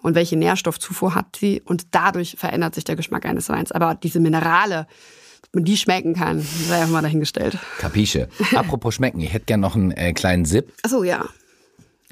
Und 0.00 0.14
welche 0.14 0.36
Nährstoffzufuhr 0.36 1.14
hat 1.14 1.36
sie? 1.36 1.62
Und 1.62 1.94
dadurch 1.94 2.36
verändert 2.38 2.74
sich 2.74 2.84
der 2.84 2.96
Geschmack 2.96 3.26
eines 3.26 3.48
Weins. 3.48 3.72
Aber 3.72 3.94
diese 3.94 4.18
Minerale, 4.20 4.86
man 5.52 5.64
die 5.64 5.76
schmecken 5.76 6.14
kann, 6.14 6.40
sei 6.40 6.76
einfach 6.76 6.92
mal 6.92 7.02
dahingestellt. 7.02 7.58
Kapische. 7.78 8.28
Apropos 8.54 8.94
schmecken, 8.94 9.20
ich 9.20 9.32
hätte 9.32 9.46
gern 9.46 9.60
noch 9.60 9.74
einen 9.74 9.90
äh, 9.90 10.12
kleinen 10.12 10.44
Sip. 10.44 10.72
Achso, 10.82 11.02
ja. 11.02 11.26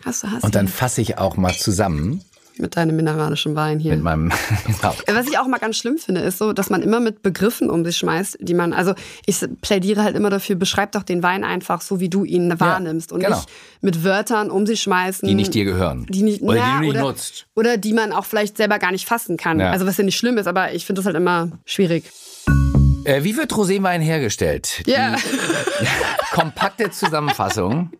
Hast 0.06 0.22
du, 0.22 0.30
hast 0.30 0.44
Und 0.44 0.54
dann 0.54 0.68
fasse 0.68 1.00
ich 1.00 1.18
auch 1.18 1.36
mal 1.36 1.52
zusammen 1.52 2.22
Mit 2.58 2.76
deinem 2.76 2.94
mineralischen 2.94 3.56
Wein 3.56 3.80
hier. 3.80 3.92
mit 3.92 4.04
meinem. 4.04 4.30
Genau. 4.66 4.94
Was 5.08 5.26
ich 5.26 5.36
auch 5.36 5.48
mal 5.48 5.58
ganz 5.58 5.76
schlimm 5.76 5.98
finde, 5.98 6.20
ist 6.20 6.38
so, 6.38 6.52
dass 6.52 6.70
man 6.70 6.80
immer 6.80 7.00
mit 7.00 7.22
Begriffen 7.22 7.68
um 7.70 7.84
sich 7.84 7.96
schmeißt, 7.96 8.38
die 8.40 8.54
man, 8.54 8.72
also 8.72 8.94
ich 9.26 9.44
plädiere 9.62 10.04
halt 10.04 10.14
immer 10.14 10.30
dafür, 10.30 10.54
beschreib 10.54 10.92
doch 10.92 11.02
den 11.02 11.25
Wein 11.25 11.42
einfach 11.42 11.80
so, 11.80 11.98
wie 11.98 12.08
du 12.08 12.25
ihn 12.25 12.60
wahrnimmst 12.60 13.10
und 13.10 13.18
genau. 13.20 13.36
nicht 13.36 13.48
mit 13.80 14.04
Wörtern 14.04 14.48
um 14.50 14.64
sich 14.64 14.80
schmeißen. 14.80 15.26
Die 15.26 15.34
nicht 15.34 15.54
dir 15.54 15.64
gehören. 15.64 16.06
Die 16.08 16.22
nicht, 16.22 16.40
Oder 16.40 16.56
ja, 16.56 16.66
die 16.66 16.72
du 16.72 16.80
nicht 16.82 16.90
oder, 16.90 17.00
nutzt. 17.00 17.46
Oder 17.56 17.76
die 17.76 17.92
man 17.92 18.12
auch 18.12 18.26
vielleicht 18.26 18.56
selber 18.56 18.78
gar 18.78 18.92
nicht 18.92 19.08
fassen 19.08 19.36
kann. 19.36 19.58
Ja. 19.58 19.72
Also 19.72 19.86
was 19.86 19.96
ja 19.96 20.04
nicht 20.04 20.16
schlimm 20.16 20.38
ist, 20.38 20.46
aber 20.46 20.72
ich 20.72 20.86
finde 20.86 21.00
das 21.00 21.06
halt 21.06 21.16
immer 21.16 21.50
schwierig. 21.64 22.04
Äh, 23.04 23.25
wie 23.25 23.36
wird 23.36 23.52
Roséwein 23.52 24.00
hergestellt? 24.00 24.82
Ja. 24.86 25.16
Kompakte 26.33 26.90
Zusammenfassung. 26.90 27.90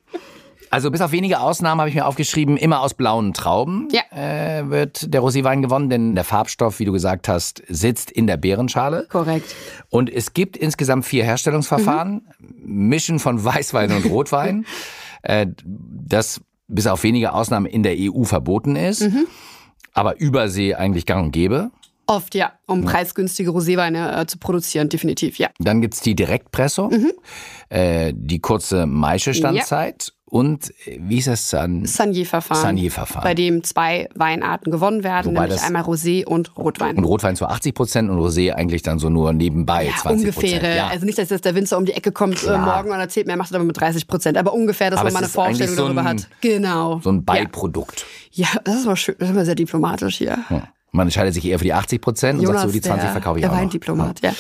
Also 0.76 0.90
bis 0.90 1.00
auf 1.00 1.10
wenige 1.10 1.40
Ausnahmen 1.40 1.80
habe 1.80 1.88
ich 1.88 1.94
mir 1.96 2.04
aufgeschrieben, 2.04 2.58
immer 2.58 2.82
aus 2.82 2.92
blauen 2.92 3.32
Trauben 3.32 3.88
Ja. 3.92 4.02
äh, 4.10 4.68
wird 4.68 5.14
der 5.14 5.22
Roséwein 5.22 5.62
gewonnen, 5.62 5.88
denn 5.88 6.14
der 6.14 6.22
Farbstoff, 6.22 6.80
wie 6.80 6.84
du 6.84 6.92
gesagt 6.92 7.28
hast, 7.28 7.62
sitzt 7.66 8.10
in 8.10 8.26
der 8.26 8.36
Beerenschale. 8.36 9.06
Korrekt. 9.08 9.56
Und 9.88 10.12
es 10.12 10.34
gibt 10.34 10.54
insgesamt 10.54 11.06
vier 11.06 11.24
Herstellungsverfahren, 11.24 12.28
Mischen 12.62 13.20
von 13.20 13.42
Weißwein 13.42 13.90
und 13.90 14.04
Rotwein, 14.04 14.66
äh, 15.22 15.46
das 15.64 16.42
bis 16.68 16.86
auf 16.86 17.04
wenige 17.04 17.32
Ausnahmen 17.32 17.64
in 17.64 17.82
der 17.82 17.94
EU 17.98 18.24
verboten 18.24 18.76
ist, 18.76 19.08
aber 19.94 20.20
übersee 20.20 20.74
eigentlich 20.74 21.06
gang 21.06 21.24
und 21.24 21.30
gäbe. 21.32 21.70
Oft, 22.06 22.34
ja, 22.34 22.52
um 22.66 22.84
preisgünstige 22.84 23.48
Roséweine 23.50 24.20
äh, 24.20 24.26
zu 24.26 24.36
produzieren, 24.36 24.90
definitiv, 24.90 25.38
ja. 25.38 25.48
Dann 25.58 25.80
gibt's 25.80 26.02
die 26.02 26.14
Direktpresso, 26.14 26.90
äh, 27.70 28.12
die 28.14 28.40
kurze 28.40 28.84
Maischestandzeit 28.84 30.12
und 30.37 30.70
äh, 30.87 30.99
wie 31.01 31.16
ist 31.16 31.29
das 31.29 31.49
dann? 31.49 31.87
Sanier-Verfahren. 31.87 32.61
Sanier-Verfahren. 32.61 33.22
Bei 33.25 33.33
dem 33.33 33.64
zwei 33.64 34.07
Weinarten 34.14 34.70
gewonnen 34.70 35.03
werden, 35.03 35.33
Wobei 35.35 35.46
nämlich 35.46 35.62
einmal 35.62 35.83
Rosé 35.83 36.27
und 36.27 36.55
Rotwein. 36.59 36.96
Und 36.99 37.05
Rotwein 37.05 37.37
zu 37.37 37.46
80 37.46 37.75
Prozent 37.75 38.11
und 38.11 38.18
Rosé 38.18 38.53
eigentlich 38.53 38.83
dann 38.83 38.99
so 38.99 39.09
nur 39.09 39.33
nebenbei 39.33 39.90
20 39.99 40.37
ungefähr. 40.37 40.75
Ja. 40.77 40.88
Also 40.88 41.07
nicht, 41.07 41.16
dass 41.16 41.31
jetzt 41.31 41.46
der 41.46 41.55
Winzer 41.55 41.79
um 41.79 41.87
die 41.87 41.92
Ecke 41.92 42.12
kommt 42.12 42.42
äh, 42.44 42.59
morgen 42.59 42.90
und 42.90 42.99
erzählt 42.99 43.27
mir, 43.27 43.33
er 43.33 43.38
macht 43.38 43.49
es 43.51 43.55
aber 43.55 43.64
mit 43.64 43.81
30 43.81 44.07
Prozent. 44.07 44.37
Aber 44.37 44.53
ungefähr, 44.53 44.90
dass 44.90 45.01
Aber 45.01 45.07
man 45.07 45.14
mal 45.14 45.18
eine 45.20 45.29
Vorstellung 45.29 45.75
so 45.75 45.85
darüber 45.85 46.03
ein- 46.03 46.18
hat. 46.18 46.29
Genau. 46.42 47.01
so 47.03 47.11
ein 47.11 47.25
Beiprodukt. 47.25 48.05
Ja, 48.33 48.49
das 48.64 48.77
ist 48.77 48.87
aber 48.87 48.96
schön. 48.96 49.14
Das 49.18 49.31
ist 49.31 49.35
aber 49.35 49.46
sehr 49.46 49.55
diplomatisch 49.55 50.18
hier. 50.18 50.37
Hm. 50.49 50.62
Man 50.92 51.07
entscheidet 51.07 51.33
sich 51.33 51.46
eher 51.46 51.59
für 51.59 51.64
die 51.64 51.72
80 51.72 52.01
Prozent 52.01 52.40
und 52.40 52.46
sagt 52.46 52.61
so, 52.61 52.68
die 52.68 52.81
20 52.83 53.05
der, 53.05 53.12
verkaufe 53.12 53.38
ich 53.38 53.42
der 53.42 53.51
auch 53.51 53.55
noch. 53.55 53.62
Weindiplomat, 53.62 54.20
ja. 54.20 54.33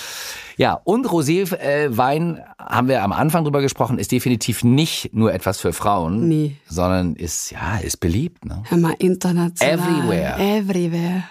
Ja, 0.56 0.80
und 0.84 1.06
Roséwein, 1.06 2.42
haben 2.58 2.88
wir 2.88 3.02
am 3.02 3.12
Anfang 3.12 3.44
drüber 3.44 3.60
gesprochen, 3.60 3.98
ist 3.98 4.10
definitiv 4.12 4.64
nicht 4.64 5.12
nur 5.12 5.32
etwas 5.32 5.60
für 5.60 5.72
Frauen, 5.72 6.28
Nee. 6.28 6.56
sondern 6.66 7.14
ist, 7.14 7.50
ja, 7.50 7.76
ist 7.78 7.98
beliebt. 8.00 8.44
Ne? 8.44 8.62
Hör 8.68 8.78
mal, 8.78 8.94
international. 8.98 9.74
Everywhere. 9.78 10.36
Everywhere. 10.38 11.24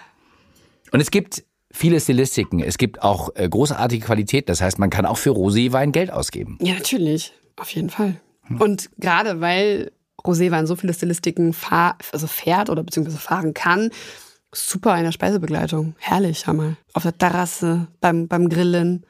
Und 0.92 1.00
es 1.00 1.10
gibt 1.10 1.44
viele 1.72 2.00
Stilistiken. 2.00 2.60
Es 2.60 2.78
gibt 2.78 3.02
auch 3.02 3.30
äh, 3.34 3.48
großartige 3.48 4.04
Qualität. 4.06 4.48
Das 4.48 4.60
heißt, 4.60 4.78
man 4.78 4.90
kann 4.90 5.04
auch 5.06 5.18
für 5.18 5.30
Roséwein 5.30 5.90
Geld 5.90 6.10
ausgeben. 6.12 6.56
Ja, 6.60 6.74
natürlich. 6.74 7.32
Auf 7.56 7.70
jeden 7.70 7.90
Fall. 7.90 8.16
Und 8.58 8.90
gerade 8.98 9.40
weil 9.40 9.90
Roséwein 10.24 10.66
so 10.66 10.76
viele 10.76 10.94
Stilistiken 10.94 11.52
fahr, 11.52 11.96
also 12.12 12.26
fährt 12.26 12.70
oder 12.70 12.82
beziehungsweise 12.84 13.18
fahren 13.18 13.54
kann, 13.54 13.90
super 14.54 14.96
in 14.96 15.04
der 15.04 15.12
Speisebegleitung. 15.12 15.94
Herrlich, 15.98 16.46
mal. 16.46 16.76
Auf 16.92 17.02
der 17.02 17.16
Terrasse, 17.16 17.88
beim, 18.00 18.28
beim 18.28 18.48
Grillen, 18.48 19.04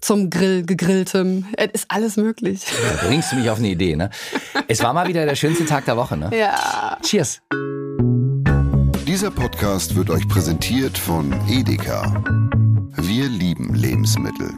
zum 0.00 0.30
Grill, 0.30 0.64
gegrilltem. 0.64 1.46
Es 1.56 1.70
ist 1.72 1.86
alles 1.88 2.16
möglich. 2.16 2.64
Da 2.66 3.06
bringst 3.06 3.32
du 3.32 3.36
mich 3.36 3.48
auf 3.48 3.58
eine 3.58 3.68
Idee, 3.68 3.96
ne? 3.96 4.10
Es 4.68 4.82
war 4.82 4.92
mal 4.92 5.08
wieder 5.08 5.24
der 5.24 5.36
schönste 5.36 5.64
Tag 5.64 5.84
der 5.84 5.96
Woche, 5.96 6.16
ne? 6.16 6.30
Ja. 6.36 6.98
Cheers. 7.02 7.40
Dieser 9.06 9.30
Podcast 9.30 9.94
wird 9.94 10.10
euch 10.10 10.26
präsentiert 10.28 10.96
von 10.98 11.32
Edeka. 11.48 12.22
Wir 12.96 13.28
lieben 13.28 13.74
Lebensmittel. 13.74 14.50